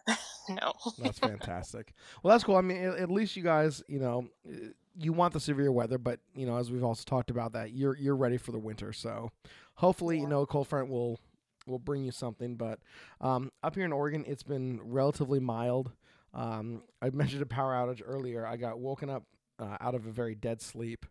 No. 0.50 0.72
That's 0.98 1.20
fantastic. 1.34 1.94
Well, 2.24 2.32
that's 2.32 2.46
cool. 2.46 2.56
I 2.56 2.62
mean, 2.62 2.78
at, 2.78 3.12
least 3.12 3.36
you 3.36 3.44
guys, 3.44 3.84
you 3.90 4.00
know, 4.00 4.30
uh, 4.48 4.70
you 4.98 5.12
want 5.12 5.34
the 5.34 5.42
severe 5.42 5.74
weather, 5.74 5.98
but 5.98 6.22
you 6.36 6.46
know, 6.46 6.56
as 6.56 6.72
we've 6.72 6.86
also 6.86 7.04
talked 7.06 7.30
about 7.30 7.52
that, 7.52 7.74
you're 7.74 7.98
you're 7.98 8.16
ready 8.16 8.38
for 8.38 8.54
the 8.54 8.58
winter. 8.58 8.94
So, 8.94 9.32
hopefully, 9.76 10.18
you 10.20 10.26
know, 10.28 10.42
a 10.42 10.48
cold 10.48 10.70
front 10.70 10.90
will 10.90 11.20
will 11.68 11.80
bring 11.80 12.04
you 12.04 12.12
something. 12.12 12.56
But 12.56 12.80
um, 13.22 13.52
up 13.64 13.76
here 13.76 13.86
in 13.86 13.92
Oregon, 13.94 14.24
it's 14.28 14.44
been 14.44 14.80
relatively 14.84 15.40
mild. 15.40 15.92
Um, 16.34 16.84
I 17.02 17.10
mentioned 17.14 17.42
a 17.42 17.46
power 17.48 17.74
outage 17.74 18.02
earlier. 18.06 18.46
I 18.46 18.58
got 18.58 18.80
woken 18.80 19.10
up 19.10 19.24
uh, 19.60 19.78
out 19.82 19.96
of 19.96 20.06
a 20.06 20.12
very 20.12 20.36
dead 20.36 20.62
sleep 20.62 21.06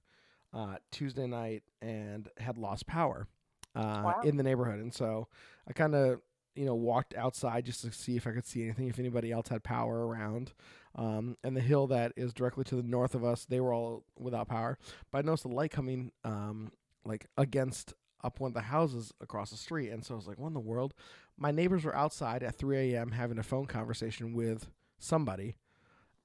uh, 0.54 0.76
Tuesday 0.90 1.26
night 1.26 1.62
and 1.82 2.28
had 2.38 2.56
lost 2.58 2.86
power 2.86 3.26
uh, 3.74 4.02
Wow. 4.04 4.20
in 4.24 4.36
the 4.36 4.42
neighborhood, 4.42 4.78
and 4.80 4.94
so 4.94 5.28
I 5.68 5.72
kind 5.72 5.94
of 5.94 6.20
you 6.54 6.64
know 6.64 6.74
walked 6.74 7.14
outside 7.14 7.66
just 7.66 7.82
to 7.82 7.92
see 7.92 8.16
if 8.16 8.26
I 8.26 8.30
could 8.30 8.46
see 8.46 8.62
anything, 8.64 8.88
if 8.88 8.98
anybody 8.98 9.30
else 9.32 9.48
had 9.48 9.62
power 9.62 10.06
around. 10.06 10.52
Um, 10.94 11.36
and 11.44 11.54
the 11.54 11.60
hill 11.60 11.88
that 11.88 12.12
is 12.16 12.32
directly 12.32 12.64
to 12.64 12.76
the 12.76 12.82
north 12.82 13.14
of 13.14 13.22
us, 13.22 13.44
they 13.44 13.60
were 13.60 13.74
all 13.74 14.04
without 14.18 14.48
power. 14.48 14.78
But 15.12 15.18
I 15.18 15.22
noticed 15.22 15.42
the 15.42 15.50
light 15.50 15.70
coming 15.70 16.10
um, 16.24 16.72
like 17.04 17.26
against 17.36 17.92
up 18.26 18.40
one 18.40 18.50
of 18.50 18.54
the 18.54 18.60
houses 18.60 19.12
across 19.20 19.50
the 19.50 19.56
street. 19.56 19.90
And 19.90 20.04
so 20.04 20.14
I 20.14 20.16
was 20.16 20.26
like, 20.26 20.38
what 20.38 20.48
in 20.48 20.54
the 20.54 20.60
world? 20.60 20.92
My 21.38 21.52
neighbors 21.52 21.84
were 21.84 21.96
outside 21.96 22.42
at 22.42 22.56
3 22.56 22.94
a.m. 22.94 23.12
having 23.12 23.38
a 23.38 23.42
phone 23.42 23.66
conversation 23.66 24.34
with 24.34 24.68
somebody. 24.98 25.56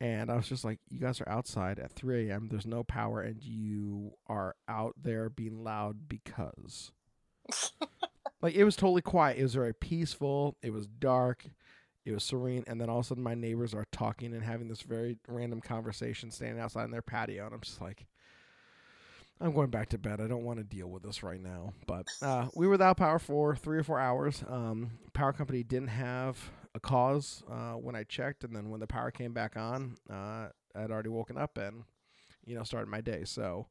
And 0.02 0.32
I 0.32 0.36
was 0.36 0.50
just 0.50 0.66
like, 0.66 0.80
you 0.90 1.00
guys 1.00 1.22
are 1.22 1.30
outside 1.30 1.78
at 1.78 1.92
3 1.92 2.30
a.m. 2.30 2.48
There's 2.50 2.66
no 2.66 2.84
power, 2.84 3.22
and 3.22 3.44
you 3.44 4.14
are 4.26 4.56
out 4.68 4.96
there 5.00 5.30
being 5.30 5.64
loud 5.64 6.10
because. 6.10 6.92
like, 8.42 8.56
it 8.56 8.64
was 8.64 8.76
totally 8.76 9.04
quiet. 9.04 9.38
It 9.38 9.44
was 9.44 9.54
very 9.54 9.76
peaceful. 9.76 10.58
It 10.64 10.74
was 10.74 10.88
dark. 10.88 11.46
It 12.04 12.14
was 12.14 12.24
serene. 12.24 12.64
And 12.66 12.82
then 12.82 12.90
all 12.90 13.00
of 13.00 13.06
a 13.06 13.08
sudden, 13.10 13.22
my 13.22 13.36
neighbors 13.36 13.76
are 13.76 13.86
talking 13.92 14.34
and 14.34 14.44
having 14.44 14.70
this 14.70 14.82
very 14.82 15.18
random 15.28 15.62
conversation 15.62 16.32
standing 16.32 16.60
outside 16.60 16.86
in 16.86 16.92
their 16.92 17.04
patio. 17.04 17.46
And 17.46 17.54
I'm 17.54 17.62
just 17.62 17.80
like, 17.80 18.08
I'm 19.42 19.54
going 19.54 19.72
back 19.72 19.90
to 19.90 19.98
bed. 19.98 20.22
I 20.22 20.28
don't 20.28 20.44
want 20.44 20.60
to 20.60 20.64
deal 20.64 20.88
with 20.88 21.04
this 21.04 21.24
right 21.24 21.42
now. 21.42 21.74
But 21.88 22.08
uh, 22.22 22.48
we 22.54 22.68
were 22.68 22.72
without 22.72 22.98
power 22.98 23.18
for 23.18 23.56
three 23.56 23.80
or 23.80 23.84
four 23.84 24.00
hours. 24.00 24.44
Um, 24.48 24.92
power 25.14 25.34
company 25.34 25.64
didn't 25.64 25.90
have 25.90 26.38
a 26.76 26.80
cause 26.80 27.44
uh, 27.52 27.74
when 27.74 27.96
I 27.96 28.04
checked, 28.04 28.44
and 28.44 28.56
then 28.56 28.70
when 28.70 28.80
the 28.80 28.88
power 28.88 29.10
came 29.12 29.34
back 29.34 29.58
on, 29.58 29.98
uh, 30.10 30.50
I'd 30.76 30.92
already 30.92 31.10
woken 31.10 31.38
up 31.38 31.58
and 31.58 31.84
you 32.46 32.56
know 32.56 32.64
started 32.64 32.88
my 32.88 33.02
day. 33.02 33.24
So 33.26 33.68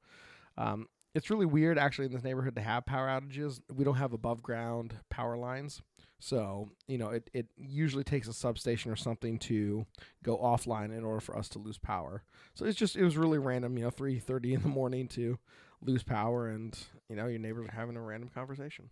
um, 0.59 0.87
it's 1.15 1.31
really 1.31 1.47
weird 1.47 1.79
actually 1.79 2.07
in 2.07 2.13
this 2.13 2.25
neighborhood 2.25 2.57
to 2.57 2.63
have 2.63 2.85
power 2.85 3.07
outages. 3.07 3.61
We 3.73 3.85
don't 3.85 3.97
have 3.97 4.13
above 4.13 4.43
ground 4.43 4.95
power 5.09 5.37
lines. 5.37 5.83
So, 6.21 6.69
you 6.87 6.99
know, 6.99 7.09
it, 7.11 7.31
it 7.33 7.47
usually 7.57 8.05
takes 8.05 8.29
a 8.29 8.33
substation 8.33 8.93
or 8.93 8.97
something 8.97 9.39
to 9.41 9.87
go 10.23 10.37
offline 10.37 10.97
in 10.97 11.03
order 11.03 11.21
for 11.21 11.37
us 11.37 11.49
to 11.51 11.59
lose 11.59 11.79
power. 11.79 12.23
So 12.55 12.67
it's 12.67 12.79
just 12.79 12.95
it 12.95 13.03
was 13.03 13.17
really 13.17 13.39
random, 13.39 13.77
you 13.79 13.85
know, 13.85 13.91
three 13.91 14.19
thirty 14.19 14.53
in 14.55 14.63
the 14.63 14.69
morning 14.69 15.09
to 15.09 15.39
lose 15.83 16.03
power 16.03 16.47
and, 16.49 16.79
you 17.09 17.17
know, 17.17 17.27
your 17.27 17.39
neighbors 17.39 17.69
are 17.69 17.73
having 17.73 17.97
a 17.97 18.03
random 18.03 18.29
conversation. 18.29 18.91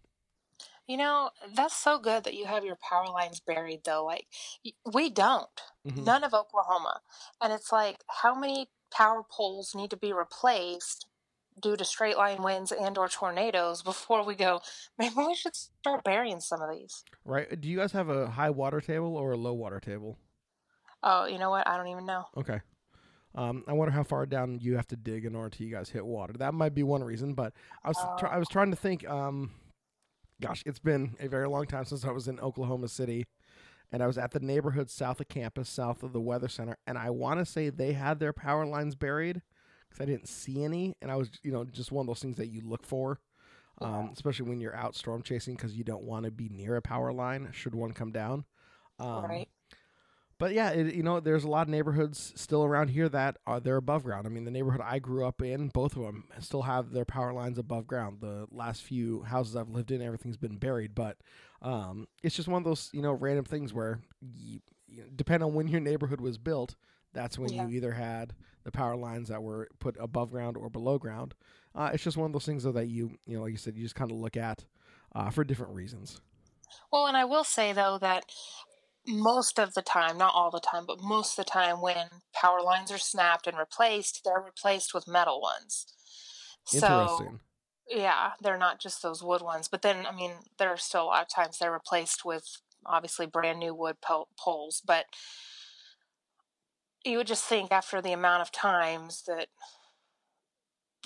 You 0.87 0.97
know, 0.97 1.31
that's 1.55 1.77
so 1.77 1.99
good 1.99 2.25
that 2.25 2.35
you 2.35 2.47
have 2.47 2.65
your 2.65 2.77
power 2.77 3.09
lines 3.09 3.41
buried, 3.41 3.85
though. 3.85 4.05
Like, 4.07 4.27
we 4.91 5.11
don't. 5.11 5.61
Mhm. 5.87 6.05
None 6.05 6.25
of 6.25 6.33
Oklahoma. 6.33 7.03
And 7.43 7.53
it's 7.53 7.71
like, 7.71 8.03
how 8.09 8.35
many 8.35 8.71
power 8.91 9.23
poles 9.23 9.75
need 9.75 9.91
to 9.91 9.99
be 9.99 10.15
replaced 10.15 11.07
due 11.61 11.77
to 11.77 11.85
straight 11.85 12.17
line 12.17 12.43
winds 12.43 12.73
and 12.73 12.97
or 12.99 13.09
tornadoes 13.09 13.83
before 13.83 14.25
we 14.25 14.35
go, 14.35 14.61
maybe 14.99 15.15
we 15.17 15.35
should 15.35 15.57
start 15.57 16.05
burying 16.05 16.41
some 16.41 16.61
of 16.63 16.71
these. 16.71 17.05
Right? 17.25 17.61
Do 17.61 17.69
you 17.69 17.77
guys 17.77 17.93
have 17.93 18.09
a 18.09 18.29
high 18.29 18.51
water 18.51 18.81
table 18.81 19.17
or 19.17 19.33
a 19.33 19.37
low 19.37 19.55
water 19.55 19.81
table? 19.81 20.19
Oh, 21.03 21.27
you 21.27 21.39
know 21.39 21.51
what? 21.51 21.67
I 21.69 21.77
don't 21.77 21.89
even 21.89 22.07
know. 22.07 22.25
Okay. 22.37 22.61
Um, 23.35 23.63
I 23.69 23.73
wonder 23.73 23.93
how 23.93 24.03
far 24.03 24.27
down 24.27 24.59
you 24.61 24.77
have 24.77 24.89
to 24.89 24.97
dig 24.97 25.25
in 25.25 25.37
order 25.37 25.51
to 25.51 25.65
you 25.65 25.71
guys 25.71 25.91
hit 25.91 26.05
water. 26.05 26.33
That 26.33 26.55
might 26.55 26.75
be 26.75 26.83
one 26.83 27.05
reason, 27.05 27.35
but 27.35 27.53
I 27.85 27.89
was 27.89 27.99
try- 28.19 28.31
I 28.31 28.39
was 28.39 28.49
trying 28.49 28.71
to 28.71 28.77
think. 28.77 29.09
Um, 29.09 29.53
gosh, 30.41 30.63
it's 30.67 30.79
been 30.79 31.15
a 31.21 31.29
very 31.29 31.47
long 31.49 31.67
time 31.67 31.85
since 31.85 32.05
I 32.05 32.11
was 32.11 32.27
in 32.27 32.41
Oklahoma 32.41 32.89
City, 32.89 33.27
and 33.93 34.03
I 34.03 34.07
was 34.07 34.19
at 34.19 34.33
the 34.33 34.41
neighborhood 34.41 34.91
south 34.91 35.21
of 35.21 35.29
campus, 35.29 35.69
south 35.69 36.03
of 36.03 36.13
the 36.13 36.21
weather 36.21 36.49
center, 36.49 36.79
and 36.87 36.99
I 36.99 37.11
want 37.11 37.39
to 37.39 37.47
say 37.47 37.71
they 37.71 37.93
had 37.93 38.19
their 38.19 38.33
power 38.33 38.67
lines 38.67 38.97
buried 38.97 39.43
because 39.89 40.03
I 40.03 40.07
didn't 40.07 40.29
see 40.29 40.65
any, 40.65 40.97
and 41.03 41.11
I 41.11 41.17
was 41.17 41.31
you 41.43 41.53
know 41.53 41.65
just 41.65 41.93
one 41.93 42.03
of 42.05 42.07
those 42.09 42.21
things 42.21 42.37
that 42.37 42.49
you 42.49 42.63
look 42.63 42.87
for. 42.87 43.21
Um, 43.81 44.11
especially 44.13 44.49
when 44.49 44.61
you're 44.61 44.75
out 44.77 44.95
storm 44.97 45.23
chasing 45.23 45.55
because 45.57 45.75
you 45.75 45.85
don't 45.85 46.05
want 46.05 46.25
to 46.25 46.31
be 46.31 46.49
near 46.49 46.77
a 46.77 46.83
power 46.83 47.13
line 47.13 47.49
should 47.53 47.75
one 47.75 47.93
come 47.93 48.13
down. 48.13 48.45
Um, 48.99 49.31
right. 49.31 49.49
but 50.39 50.53
yeah, 50.53 50.71
it, 50.71 50.95
you 50.95 51.03
know, 51.03 51.21
there's 51.21 51.45
a 51.45 51.49
lot 51.49 51.63
of 51.63 51.69
neighborhoods 51.69 52.33
still 52.37 52.65
around 52.65 52.89
here 52.89 53.09
that 53.09 53.37
are 53.47 53.61
they're 53.61 53.77
above 53.77 54.05
ground. 54.05 54.27
I 54.27 54.31
mean, 54.31 54.45
the 54.45 54.51
neighborhood 54.51 54.81
I 54.85 54.99
grew 54.99 55.25
up 55.27 55.43
in, 55.43 55.69
both 55.69 55.97
of 55.97 56.03
them 56.03 56.25
still 56.41 56.63
have 56.63 56.93
their 56.93 57.05
power 57.05 57.33
lines 57.33 57.59
above 57.59 57.87
ground. 57.87 58.19
The 58.21 58.47
last 58.51 58.83
few 58.83 59.23
houses 59.23 59.57
I've 59.57 59.69
lived 59.71 59.91
in, 59.91 60.01
everything's 60.03 60.37
been 60.37 60.57
buried, 60.57 60.95
but 60.95 61.17
um, 61.63 62.07
it's 62.23 62.37
just 62.37 62.49
one 62.49 62.61
of 62.61 62.65
those 62.65 62.91
you 62.93 63.03
know 63.03 63.13
random 63.13 63.45
things 63.45 63.73
where, 63.75 64.01
you, 64.21 64.61
you 64.87 65.03
know, 65.03 65.09
depending 65.15 65.47
on 65.49 65.55
when 65.55 65.69
your 65.69 65.81
neighborhood 65.81 66.21
was 66.21 66.39
built, 66.39 66.77
that's 67.13 67.39
when 67.39 67.53
Yeah. 67.53 67.63
you 67.63 67.71
either 67.71 67.93
had 67.93 68.35
the 68.69 68.77
power 68.77 68.97
lines 68.97 69.29
that 69.29 69.43
were 69.43 69.67
put 69.79 69.97
above 69.99 70.31
ground 70.31 70.59
or 70.59 70.69
below 70.69 70.99
ground. 70.99 71.35
Uh, 71.75 71.91
it's 71.95 72.05
just 72.05 72.19
one 72.19 72.27
of 72.27 72.33
those 72.33 72.45
things 72.45 72.65
though 72.65 72.73
that 72.73 72.89
you 72.89 73.19
you 73.27 73.37
know, 73.37 73.43
like 73.43 73.53
you 73.53 73.57
said, 73.57 73.77
you 73.77 73.83
just 73.83 73.95
kind 73.95 74.11
of 74.11 74.19
look 74.19 74.37
at 74.37 74.67
uh, 75.15 75.31
for 75.31 75.43
different 75.43 75.75
reasons. 75.75 76.21
Well, 76.93 77.07
and 77.07 77.17
I 77.17 77.25
will 77.25 77.45
say 77.45 77.73
though 77.73 77.99
that 78.01 78.25
most 79.07 79.59
of 79.59 79.73
the 79.73 79.81
time, 79.81 80.19
not 80.19 80.35
all 80.35 80.51
the 80.51 80.61
time, 80.61 80.85
but 80.87 81.01
most 81.01 81.39
of 81.39 81.47
the 81.47 81.51
time 81.51 81.81
when 81.81 82.09
power 82.35 82.61
lines 82.61 82.93
are 82.93 82.99
snapped 82.99 83.47
and 83.47 83.57
replaced, 83.57 84.21
they're 84.23 84.45
replaced 84.45 84.93
with 84.93 85.09
metal 85.09 85.41
ones. 85.41 85.87
So 86.67 86.77
Interesting. 86.77 87.41
yeah, 87.89 88.33
they're 88.43 88.59
not 88.59 88.81
just 88.81 89.03
those 89.03 89.23
wood 89.23 89.41
ones. 89.41 89.67
But 89.69 89.81
then, 89.81 90.05
I 90.05 90.15
mean, 90.15 90.33
there 90.59 90.69
are 90.69 90.77
still 90.77 91.05
a 91.05 91.07
lot 91.07 91.23
of 91.23 91.35
times 91.35 91.59
they're 91.59 91.73
replaced 91.73 92.25
with 92.27 92.45
obviously 92.85 93.25
brand 93.25 93.61
new 93.61 93.75
wood 93.75 93.97
po- 94.03 94.29
poles. 94.39 94.83
But 94.87 95.07
you 97.09 97.19
would 97.19 97.27
just 97.27 97.45
think 97.45 97.73
after 97.73 98.01
the 98.01 98.13
amount 98.13 98.43
of 98.43 98.53
times 98.53 99.25
that, 99.27 99.49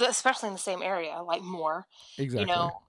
especially 0.00 0.48
in 0.48 0.54
the 0.54 0.58
same 0.58 0.82
area, 0.82 1.22
like 1.22 1.42
more, 1.42 1.86
Exactly. 2.18 2.40
you 2.40 2.46
know, 2.46 2.82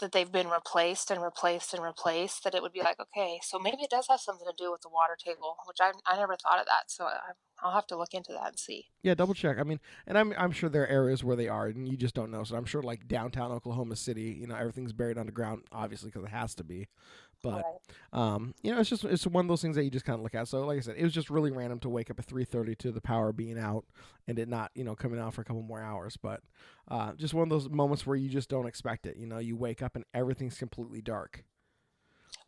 that 0.00 0.12
they've 0.12 0.32
been 0.32 0.48
replaced 0.48 1.10
and 1.10 1.22
replaced 1.22 1.74
and 1.74 1.82
replaced, 1.82 2.44
that 2.44 2.54
it 2.54 2.62
would 2.62 2.72
be 2.72 2.80
like, 2.80 2.98
okay, 2.98 3.38
so 3.42 3.58
maybe 3.58 3.78
it 3.82 3.90
does 3.90 4.06
have 4.08 4.20
something 4.20 4.46
to 4.46 4.54
do 4.56 4.70
with 4.72 4.80
the 4.80 4.88
water 4.88 5.16
table, 5.22 5.56
which 5.66 5.76
I, 5.80 5.92
I 6.06 6.16
never 6.16 6.36
thought 6.36 6.58
of 6.58 6.66
that. 6.66 6.90
So 6.90 7.04
I, 7.04 7.18
I'll 7.62 7.72
have 7.72 7.86
to 7.88 7.96
look 7.96 8.14
into 8.14 8.32
that 8.32 8.48
and 8.48 8.58
see. 8.58 8.86
Yeah, 9.02 9.14
double 9.14 9.34
check. 9.34 9.58
I 9.58 9.62
mean, 9.62 9.80
and 10.06 10.16
I'm 10.16 10.34
I'm 10.36 10.52
sure 10.52 10.68
there 10.70 10.84
are 10.84 10.88
areas 10.88 11.22
where 11.22 11.36
they 11.36 11.48
are, 11.48 11.66
and 11.66 11.86
you 11.86 11.96
just 11.96 12.14
don't 12.14 12.30
know. 12.30 12.44
So 12.44 12.56
I'm 12.56 12.64
sure 12.64 12.82
like 12.82 13.06
downtown 13.08 13.52
Oklahoma 13.52 13.96
City, 13.96 14.36
you 14.40 14.46
know, 14.46 14.56
everything's 14.56 14.92
buried 14.92 15.18
underground, 15.18 15.64
obviously 15.70 16.10
because 16.10 16.24
it 16.24 16.30
has 16.30 16.54
to 16.56 16.64
be. 16.64 16.88
But 17.42 17.64
Right. 17.64 17.64
um, 18.12 18.54
you 18.62 18.72
know, 18.72 18.80
it's 18.80 18.90
just 18.90 19.04
it's 19.04 19.26
one 19.26 19.44
of 19.44 19.48
those 19.48 19.62
things 19.62 19.76
that 19.76 19.84
you 19.84 19.90
just 19.90 20.04
kind 20.04 20.18
of 20.18 20.22
look 20.22 20.34
at. 20.34 20.48
So 20.48 20.64
like 20.66 20.78
I 20.78 20.80
said, 20.80 20.96
it 20.98 21.04
was 21.04 21.12
just 21.12 21.30
really 21.30 21.50
random 21.50 21.78
to 21.80 21.88
wake 21.88 22.10
up 22.10 22.18
at 22.18 22.26
3:30 22.26 22.74
to 22.76 22.92
the 22.92 23.00
power 23.00 23.32
being 23.32 23.58
out 23.58 23.84
and 24.26 24.38
it 24.38 24.48
not 24.48 24.70
you 24.74 24.84
know 24.84 24.94
coming 24.94 25.18
out 25.20 25.34
for 25.34 25.42
a 25.42 25.44
couple 25.44 25.62
more 25.62 25.80
hours. 25.82 26.16
But 26.16 26.42
uh, 26.88 27.12
just 27.14 27.34
one 27.34 27.44
of 27.44 27.50
those 27.50 27.68
moments 27.68 28.06
where 28.06 28.16
you 28.16 28.28
just 28.28 28.48
don't 28.48 28.66
expect 28.66 29.06
it. 29.06 29.16
You 29.16 29.26
know, 29.26 29.38
you 29.38 29.56
wake 29.56 29.82
up 29.82 29.96
and 29.96 30.04
everything's 30.14 30.58
completely 30.58 31.00
dark. 31.00 31.44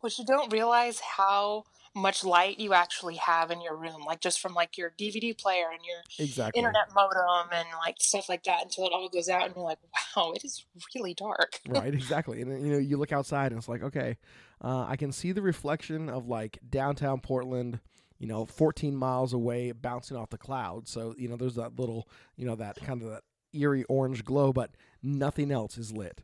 Which 0.03 0.19
you 0.19 0.25
don't 0.25 0.51
realize 0.51 0.99
how 0.99 1.63
much 1.95 2.23
light 2.23 2.59
you 2.59 2.73
actually 2.73 3.15
have 3.15 3.51
in 3.51 3.61
your 3.61 3.75
room, 3.75 4.03
like 4.05 4.19
just 4.19 4.39
from 4.41 4.53
like 4.53 4.77
your 4.77 4.91
DVD 4.97 5.37
player 5.37 5.65
and 5.71 5.79
your 5.85 6.01
Exactly. 6.19 6.59
internet 6.59 6.93
modem 6.93 7.49
and 7.53 7.67
like 7.79 7.95
stuff 7.99 8.27
like 8.27 8.43
that 8.43 8.63
until 8.63 8.85
it 8.85 8.91
all 8.93 9.07
goes 9.09 9.29
out 9.29 9.45
and 9.45 9.55
you're 9.55 9.63
like, 9.63 9.77
wow, 10.15 10.33
it 10.35 10.43
is 10.43 10.65
really 10.95 11.13
dark. 11.13 11.59
right 11.69 11.93
exactly 11.93 12.41
and 12.41 12.65
you 12.65 12.73
know 12.73 12.77
you 12.79 12.97
look 12.97 13.11
outside 13.13 13.51
and 13.51 13.59
it's 13.59 13.69
like 13.69 13.81
okay 13.83 14.17
uh, 14.63 14.85
i 14.89 14.95
can 14.97 15.11
see 15.11 15.31
the 15.31 15.41
reflection 15.41 16.09
of 16.09 16.27
like 16.27 16.59
downtown 16.69 17.19
portland 17.21 17.79
you 18.19 18.27
know 18.27 18.45
14 18.45 18.95
miles 18.95 19.33
away 19.33 19.71
bouncing 19.71 20.17
off 20.17 20.29
the 20.29 20.37
clouds 20.37 20.91
so 20.91 21.15
you 21.17 21.29
know 21.29 21.35
there's 21.37 21.55
that 21.55 21.79
little 21.79 22.07
you 22.35 22.45
know 22.45 22.55
that 22.55 22.75
kind 22.77 23.01
of 23.01 23.09
that 23.09 23.21
eerie 23.53 23.85
orange 23.85 24.25
glow 24.25 24.51
but 24.51 24.71
nothing 25.01 25.51
else 25.51 25.77
is 25.77 25.93
lit 25.93 26.21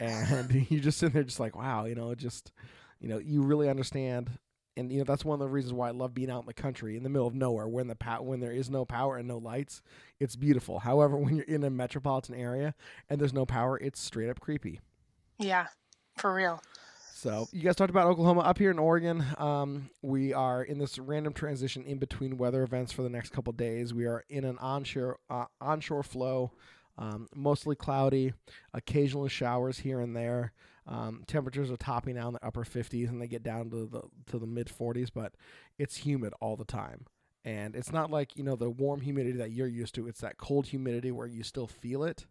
and 0.00 0.66
you 0.70 0.80
just 0.80 0.98
sit 0.98 1.12
there 1.12 1.22
just 1.24 1.40
like 1.40 1.56
wow 1.56 1.84
you 1.84 1.94
know 1.94 2.14
just 2.14 2.52
you 3.00 3.08
know 3.08 3.18
you 3.18 3.42
really 3.42 3.68
understand 3.68 4.30
and 4.76 4.92
you 4.92 4.98
know 4.98 5.04
that's 5.04 5.24
one 5.24 5.34
of 5.40 5.46
the 5.46 5.52
reasons 5.52 5.72
why 5.72 5.88
I 5.88 5.92
love 5.92 6.14
being 6.14 6.30
out 6.30 6.40
in 6.40 6.46
the 6.46 6.54
country 6.54 6.96
in 6.96 7.02
the 7.02 7.08
middle 7.08 7.26
of 7.26 7.34
nowhere 7.34 7.66
when 7.68 7.88
the 7.88 7.96
pow- 7.96 8.22
when 8.22 8.40
there 8.40 8.52
is 8.52 8.70
no 8.70 8.84
power 8.84 9.16
and 9.16 9.26
no 9.28 9.38
lights 9.38 9.82
it's 10.20 10.36
beautiful 10.36 10.78
however 10.80 11.16
when 11.18 11.36
you're 11.36 11.44
in 11.46 11.64
a 11.64 11.70
metropolitan 11.70 12.34
area 12.34 12.74
and 13.08 13.20
there's 13.20 13.32
no 13.34 13.44
power 13.46 13.78
it's 13.78 14.00
straight 14.00 14.28
up 14.30 14.40
creepy 14.40 14.80
Yeah, 15.38 15.66
for 16.16 16.32
real. 16.34 16.60
so 17.14 17.48
you 17.52 17.62
guys 17.62 17.74
talked 17.76 17.90
about 17.90 18.06
Oklahoma. 18.06 18.40
Up 18.42 18.58
here 18.58 18.70
in 18.70 18.78
Oregon, 18.78 19.24
um, 19.38 19.90
we 20.02 20.32
are 20.32 20.62
in 20.62 20.78
this 20.78 20.98
random 20.98 21.32
transition 21.32 21.84
in 21.84 21.98
between 21.98 22.36
weather 22.38 22.62
events 22.62 22.92
for 22.92 23.02
the 23.02 23.08
next 23.08 23.30
couple 23.32 23.52
days. 23.52 23.92
We 23.92 24.06
are 24.06 24.24
in 24.28 24.44
an 24.44 24.56
onshore 24.58 25.18
uh, 25.28 25.46
onshore 25.60 26.04
flow, 26.04 26.52
um, 26.98 27.28
mostly 27.34 27.76
cloudy, 27.76 28.32
occasional 28.74 29.28
showers 29.28 29.78
here 29.78 30.00
and 30.00 30.14
there. 30.14 30.52
Um, 30.86 31.22
temperatures 31.26 31.70
are 31.70 31.76
topping 31.76 32.18
out 32.18 32.28
in 32.28 32.34
the 32.34 32.46
upper 32.46 32.64
50s 32.64 33.08
and 33.08 33.20
they 33.20 33.28
get 33.28 33.42
down 33.42 33.70
to 33.70 33.86
the 33.86 34.02
to 34.30 34.38
the 34.38 34.46
mid 34.46 34.68
40s, 34.68 35.10
but 35.14 35.34
it's 35.78 35.96
humid 35.96 36.32
all 36.40 36.56
the 36.56 36.64
time. 36.64 37.06
And 37.44 37.76
it's 37.76 37.92
not 37.92 38.10
like 38.10 38.36
you 38.36 38.42
know 38.42 38.56
the 38.56 38.68
warm 38.68 39.00
humidity 39.00 39.38
that 39.38 39.52
you're 39.52 39.66
used 39.68 39.94
to. 39.94 40.08
It's 40.08 40.20
that 40.20 40.38
cold 40.38 40.66
humidity 40.66 41.10
where 41.12 41.26
you 41.26 41.42
still 41.42 41.66
feel 41.66 42.04
it, 42.04 42.26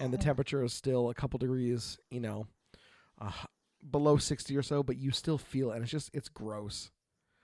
and 0.00 0.12
the 0.12 0.18
temperature 0.18 0.64
is 0.64 0.72
still 0.72 1.10
a 1.10 1.14
couple 1.14 1.38
degrees, 1.38 1.98
you 2.10 2.20
know, 2.20 2.46
uh, 3.20 3.30
below 3.90 4.16
60 4.16 4.56
or 4.56 4.62
so, 4.62 4.82
but 4.82 4.96
you 4.96 5.10
still 5.10 5.38
feel 5.38 5.70
it. 5.70 5.76
And 5.76 5.82
it's 5.82 5.90
just, 5.90 6.10
it's 6.14 6.28
gross. 6.28 6.90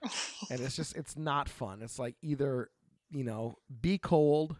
and 0.49 0.59
it's 0.59 0.75
just, 0.75 0.95
it's 0.95 1.17
not 1.17 1.49
fun. 1.49 1.81
It's 1.81 1.99
like 1.99 2.15
either, 2.21 2.69
you 3.11 3.23
know, 3.23 3.57
be 3.81 3.97
cold 3.97 4.55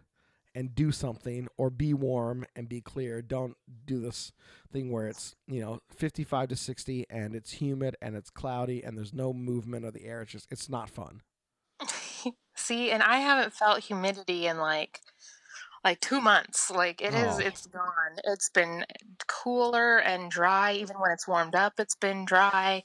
and 0.60 0.76
do 0.76 0.92
something 0.92 1.48
or 1.56 1.70
be 1.70 1.94
warm 1.94 2.46
and 2.54 2.68
be 2.68 2.82
clear. 2.82 3.22
Don't 3.22 3.56
do 3.86 4.02
this 4.02 4.34
thing 4.74 4.92
where 4.92 5.08
it's, 5.08 5.34
you 5.48 5.62
know, 5.62 5.80
55 5.96 6.50
to 6.50 6.56
60 6.58 7.06
and 7.10 7.34
it's 7.34 7.54
humid 7.54 7.96
and 8.02 8.14
it's 8.14 8.30
cloudy 8.30 8.84
and 8.84 8.98
there's 8.98 9.14
no 9.14 9.32
movement 9.32 9.86
of 9.86 9.94
the 9.94 10.04
air. 10.04 10.22
It's 10.22 10.34
just, 10.34 10.52
it's 10.52 10.68
not 10.68 10.90
fun. 10.90 11.22
See, 12.58 12.92
and 12.92 13.02
I 13.02 13.20
haven't 13.20 13.54
felt 13.54 13.80
humidity 13.86 14.48
in 14.48 14.58
like 14.58 15.00
like 15.86 16.02
two 16.02 16.20
months. 16.20 16.70
Like 16.70 17.02
it 17.02 17.14
is, 17.14 17.36
Oh. 17.36 17.40
it's 17.40 17.66
gone. 17.68 18.18
It's 18.26 18.50
been 18.50 18.84
cooler 19.30 19.98
and 19.98 20.30
dry. 20.30 20.74
Even 20.74 20.98
when 21.00 21.12
it's 21.12 21.26
warmed 21.26 21.56
up, 21.56 21.76
it's 21.80 21.96
been 21.96 22.26
dry. 22.26 22.84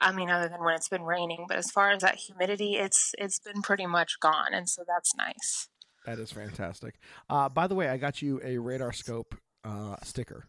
I 0.00 0.12
mean, 0.12 0.30
other 0.30 0.48
than 0.48 0.62
when 0.62 0.76
it's 0.76 0.88
been 0.88 1.02
raining. 1.02 1.46
But 1.48 1.56
as 1.56 1.72
far 1.72 1.90
as 1.90 2.02
that 2.02 2.14
humidity, 2.14 2.76
it's 2.76 3.16
it's 3.18 3.40
been 3.40 3.62
pretty 3.62 3.86
much 3.86 4.20
gone, 4.20 4.54
and 4.54 4.68
so 4.68 4.84
that's 4.86 5.12
nice. 5.16 5.68
That 6.06 6.18
is 6.18 6.32
fantastic. 6.32 6.94
Uh, 7.28 7.48
by 7.48 7.66
the 7.66 7.74
way, 7.74 7.88
I 7.88 7.96
got 7.96 8.22
you 8.22 8.40
a 8.42 8.58
radar 8.58 8.92
scope 8.92 9.34
uh, 9.64 9.96
sticker. 10.02 10.46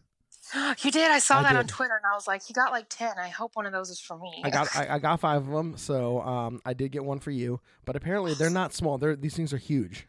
You 0.82 0.90
did. 0.90 1.10
I 1.10 1.18
saw 1.18 1.40
I 1.40 1.42
that 1.42 1.56
on. 1.56 1.66
Twitter, 1.66 1.94
and 1.94 2.04
I 2.10 2.14
was 2.14 2.26
like, 2.26 2.48
"You 2.48 2.54
got 2.54 2.70
like 2.72 2.86
ten. 2.88 3.18
I 3.18 3.28
hope 3.28 3.50
one 3.54 3.66
of 3.66 3.72
those 3.72 3.90
is 3.90 4.00
for 4.00 4.16
me." 4.18 4.40
I 4.42 4.48
got 4.48 4.74
I, 4.74 4.94
I 4.94 4.98
got 4.98 5.20
five 5.20 5.46
of 5.46 5.52
them, 5.52 5.76
so 5.76 6.22
um, 6.22 6.62
I 6.64 6.72
did 6.72 6.90
get 6.90 7.04
one 7.04 7.18
for 7.18 7.30
you. 7.30 7.60
But 7.84 7.96
apparently, 7.96 8.32
they're 8.32 8.48
not 8.48 8.72
small. 8.72 8.96
They're 8.96 9.14
these 9.14 9.36
things 9.36 9.52
are 9.52 9.58
huge. 9.58 10.06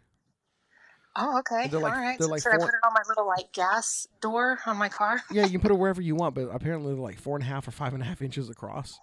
oh, 1.18 1.40
okay. 1.40 1.68
they're 1.68 1.80
like- 1.82 1.94
All 1.94 2.00
right. 2.00 2.18
they're 2.18 2.28
So 2.28 2.32
like 2.32 2.42
should 2.42 2.54
I 2.54 2.58
put 2.58 2.70
it 2.70 2.86
on 2.86 2.94
my 2.94 3.02
little 3.10 3.28
like 3.28 3.52
gas 3.52 4.08
door 4.22 4.60
on 4.66 4.78
my 4.78 4.88
car? 4.88 5.20
Yeah, 5.32 5.44
you 5.44 5.52
can 5.52 5.62
put 5.62 5.72
it 5.72 5.78
wherever 5.78 6.02
you 6.02 6.16
want, 6.16 6.36
but 6.36 6.44
apparently 6.54 6.94
they're 6.94 7.04
like 7.04 7.20
four 7.20 7.36
and 7.36 7.44
a 7.44 7.48
half 7.48 7.68
or 7.68 7.72
five 7.72 7.94
and 7.94 8.02
a 8.02 8.06
half 8.06 8.22
inches 8.22 8.50
across. 8.50 9.00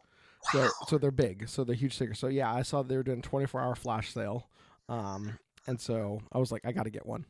So 0.53 0.69
so 0.89 0.97
they're 0.97 1.11
big. 1.11 1.49
So 1.49 1.65
they're 1.65 1.75
huge 1.75 1.95
stickers. 1.97 2.19
So 2.19 2.29
yeah, 2.29 2.51
I 2.53 2.63
saw 2.63 2.83
they 2.83 2.97
were 2.97 3.03
doing 3.03 3.21
twenty 3.21 3.47
four 3.47 3.61
hour 3.61 3.75
flash 3.75 4.15
sale. 4.15 4.49
Um, 4.89 5.39
and 5.67 5.81
so 5.81 6.21
I 6.33 6.39
was 6.39 6.51
like, 6.53 6.63
I 6.65 6.73
got 6.73 6.85
to 6.85 6.91
get 6.91 7.07
one. 7.07 7.25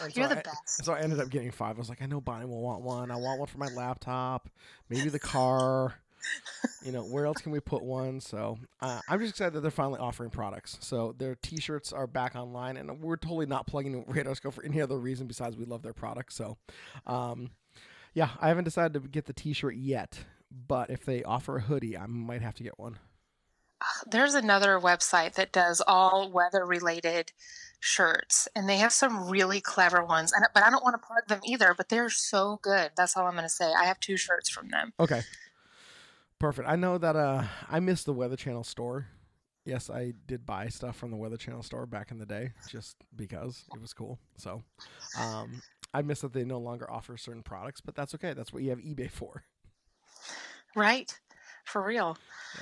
Oh, 0.00 0.04
you're 0.14 0.28
so 0.28 0.34
the 0.34 0.38
I- 0.38 0.42
best. 0.42 0.84
So 0.84 0.92
I 0.92 1.00
ended 1.00 1.20
up 1.20 1.28
getting 1.30 1.50
five. 1.50 1.76
I 1.76 1.78
was 1.78 1.88
like, 1.88 2.02
I 2.02 2.06
know 2.06 2.20
Bonnie 2.20 2.46
will 2.46 2.62
want 2.62 2.82
one. 2.82 3.10
I 3.10 3.16
want 3.16 3.38
one 3.38 3.48
for 3.48 3.58
my 3.58 3.68
laptop, 3.68 4.48
maybe 4.88 5.08
the 5.08 5.18
car. 5.18 5.94
you 6.84 6.92
know, 6.92 7.02
where 7.02 7.26
else 7.26 7.38
can 7.42 7.50
we 7.50 7.58
put 7.60 7.82
one? 7.82 8.20
So 8.20 8.56
uh, 8.80 9.00
I'm 9.08 9.18
just 9.18 9.30
excited 9.30 9.54
that 9.54 9.60
they're 9.60 9.70
finally 9.72 9.98
offering 9.98 10.30
products. 10.30 10.78
So 10.80 11.14
their 11.18 11.34
T-shirts 11.34 11.92
are 11.92 12.06
back 12.06 12.36
online, 12.36 12.76
and 12.76 13.02
we're 13.02 13.16
totally 13.16 13.46
not 13.46 13.66
plugging 13.66 14.04
Radar 14.08 14.34
Scope 14.36 14.54
for 14.54 14.64
any 14.64 14.80
other 14.80 14.98
reason 14.98 15.26
besides 15.26 15.56
we 15.56 15.64
love 15.64 15.82
their 15.82 15.92
products. 15.92 16.36
So, 16.36 16.58
um, 17.06 17.50
yeah, 18.14 18.30
I 18.40 18.48
haven't 18.48 18.64
decided 18.64 18.94
to 19.02 19.08
get 19.08 19.26
the 19.26 19.32
T-shirt 19.32 19.74
yet, 19.74 20.20
but 20.68 20.90
if 20.90 21.04
they 21.04 21.24
offer 21.24 21.56
a 21.56 21.60
hoodie, 21.60 21.98
I 21.98 22.06
might 22.06 22.42
have 22.42 22.54
to 22.54 22.62
get 22.62 22.78
one. 22.78 22.98
There's 24.06 24.34
another 24.34 24.78
website 24.78 25.34
that 25.34 25.52
does 25.52 25.82
all 25.86 26.30
weather 26.30 26.64
related 26.64 27.32
shirts, 27.80 28.48
and 28.54 28.68
they 28.68 28.76
have 28.76 28.92
some 28.92 29.28
really 29.28 29.60
clever 29.60 30.04
ones. 30.04 30.32
And 30.32 30.44
but 30.54 30.62
I 30.62 30.70
don't 30.70 30.84
want 30.84 31.00
to 31.00 31.06
plug 31.06 31.26
them 31.28 31.40
either. 31.44 31.74
But 31.76 31.88
they're 31.88 32.10
so 32.10 32.58
good. 32.62 32.92
That's 32.96 33.16
all 33.16 33.26
I'm 33.26 33.32
going 33.32 33.44
to 33.44 33.48
say. 33.48 33.72
I 33.72 33.84
have 33.84 34.00
two 34.00 34.16
shirts 34.16 34.48
from 34.48 34.68
them. 34.68 34.92
Okay. 35.00 35.22
Perfect. 36.38 36.68
I 36.68 36.76
know 36.76 36.98
that 36.98 37.14
uh 37.14 37.44
I 37.70 37.80
missed 37.80 38.06
the 38.06 38.12
Weather 38.12 38.36
Channel 38.36 38.64
store. 38.64 39.06
Yes, 39.64 39.88
I 39.88 40.12
did 40.26 40.44
buy 40.44 40.68
stuff 40.68 40.96
from 40.96 41.12
the 41.12 41.16
Weather 41.16 41.36
Channel 41.36 41.62
store 41.62 41.86
back 41.86 42.10
in 42.10 42.18
the 42.18 42.26
day 42.26 42.50
just 42.68 42.96
because 43.14 43.64
it 43.72 43.80
was 43.80 43.92
cool. 43.92 44.18
So, 44.36 44.62
um 45.20 45.62
I 45.94 46.02
miss 46.02 46.22
that 46.22 46.32
they 46.32 46.44
no 46.44 46.58
longer 46.58 46.90
offer 46.90 47.16
certain 47.16 47.42
products, 47.42 47.80
but 47.80 47.94
that's 47.94 48.14
okay. 48.16 48.32
That's 48.32 48.52
what 48.52 48.62
you 48.62 48.70
have 48.70 48.80
eBay 48.80 49.10
for. 49.10 49.44
Right? 50.74 51.16
For 51.64 51.82
real. 51.82 52.16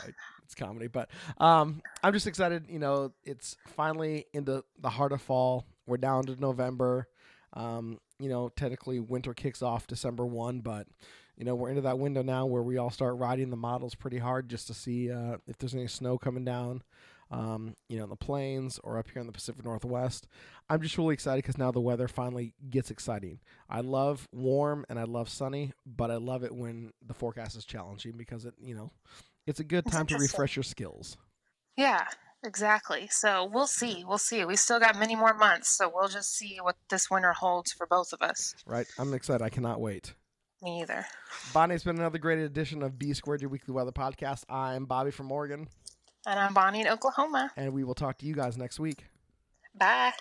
Right. 0.05 0.15
It's 0.51 0.57
comedy, 0.57 0.89
but 0.89 1.09
um 1.39 1.81
I'm 2.03 2.13
just 2.13 2.27
excited, 2.27 2.67
you 2.69 2.81
know, 2.81 3.13
it's 3.23 3.57
finally 3.69 4.27
into 4.33 4.65
the 4.81 4.91
heart 4.91 5.13
of 5.13 5.23
fall. 5.23 5.65
We're 5.87 5.97
down 5.97 6.25
to 6.25 6.35
November. 6.41 7.07
Um, 7.53 8.01
you 8.19 8.29
know, 8.29 8.49
technically 8.49 8.99
winter 8.99 9.33
kicks 9.33 9.63
off 9.63 9.87
December 9.87 10.27
1, 10.27 10.61
but 10.61 10.89
you 11.37 11.45
know, 11.45 11.55
we're 11.55 11.69
into 11.71 11.83
that 11.83 12.01
window 12.01 12.23
now 12.23 12.47
where 12.47 12.63
we 12.63 12.79
all 12.79 12.91
start 12.91 13.17
riding 13.17 13.51
the 13.51 13.57
models 13.57 13.95
pretty 13.95 14.19
hard 14.19 14.49
just 14.51 14.67
to 14.67 14.75
see 14.75 15.11
uh, 15.11 15.37
if 15.47 15.57
there's 15.59 15.75
any 15.75 15.87
snow 15.87 16.19
coming 16.19 16.45
down, 16.45 16.83
um, 17.31 17.77
you 17.89 17.97
know, 17.97 18.05
in 18.05 18.11
the 18.11 18.17
plains 18.17 18.81
or 18.83 18.99
up 18.99 19.09
here 19.09 19.21
in 19.21 19.27
the 19.27 19.33
Pacific 19.33 19.65
Northwest. 19.65 20.27
I'm 20.69 20.83
just 20.83 20.99
really 20.99 21.15
excited 21.15 21.43
because 21.45 21.59
now 21.59 21.71
the 21.71 21.81
weather 21.81 22.09
finally 22.09 22.55
gets 22.69 22.91
exciting. 22.91 23.39
I 23.69 23.81
love 23.81 24.29
warm 24.33 24.85
and 24.89 24.99
I 24.99 25.05
love 25.05 25.29
sunny, 25.29 25.73
but 25.87 26.11
I 26.11 26.17
love 26.17 26.43
it 26.45 26.55
when 26.55 26.93
the 27.07 27.15
forecast 27.15 27.57
is 27.57 27.65
challenging 27.65 28.17
because 28.17 28.45
it, 28.45 28.55
you 28.61 28.75
know, 28.75 28.91
it's 29.51 29.61
a 29.61 29.65
good 29.65 29.87
time 29.87 30.07
to 30.07 30.17
refresh 30.17 30.57
your 30.57 30.63
skills. 30.63 31.17
Yeah, 31.77 32.07
exactly. 32.43 33.09
So 33.11 33.45
we'll 33.53 33.67
see. 33.67 34.05
We'll 34.07 34.19
see. 34.19 34.45
We 34.45 34.57
still 34.57 34.81
got 34.81 34.99
many 34.99 35.15
more 35.17 35.35
months, 35.35 35.77
so 35.77 35.91
we'll 35.95 36.09
just 36.09 36.35
see 36.35 36.59
what 36.63 36.77
this 36.89 37.11
winter 37.11 37.33
holds 37.33 37.73
for 37.73 37.87
both 37.87 38.13
of 38.13 38.23
us. 38.23 38.55
Right? 38.67 38.87
I'm 38.99 39.13
excited. 39.15 39.43
I 39.45 39.49
cannot 39.51 39.81
wait. 39.81 40.15
Me 40.63 40.83
either. 40.83 41.07
Bonnie, 41.55 41.75
it's 41.75 41.85
been 41.85 41.99
another 41.99 42.19
great 42.19 42.39
edition 42.39 42.83
of 42.83 42.99
B 42.99 43.15
Squared, 43.15 43.41
your 43.41 43.49
weekly 43.51 43.73
weather 43.75 43.93
podcast. 43.93 44.45
I'm 44.49 44.85
Bobby 44.85 45.11
from 45.11 45.33
Oregon, 45.33 45.69
And 46.27 46.39
I'm 46.39 46.53
Bonnie 46.53 46.83
in 46.83 46.89
Oklahoma. 46.89 47.51
and 47.57 47.73
we 47.73 47.83
will 47.83 47.95
talk 47.95 48.19
to 48.19 48.27
you 48.27 48.35
guys 48.35 48.59
next 48.59 48.79
week. 48.79 49.07
Bye. 49.75 50.13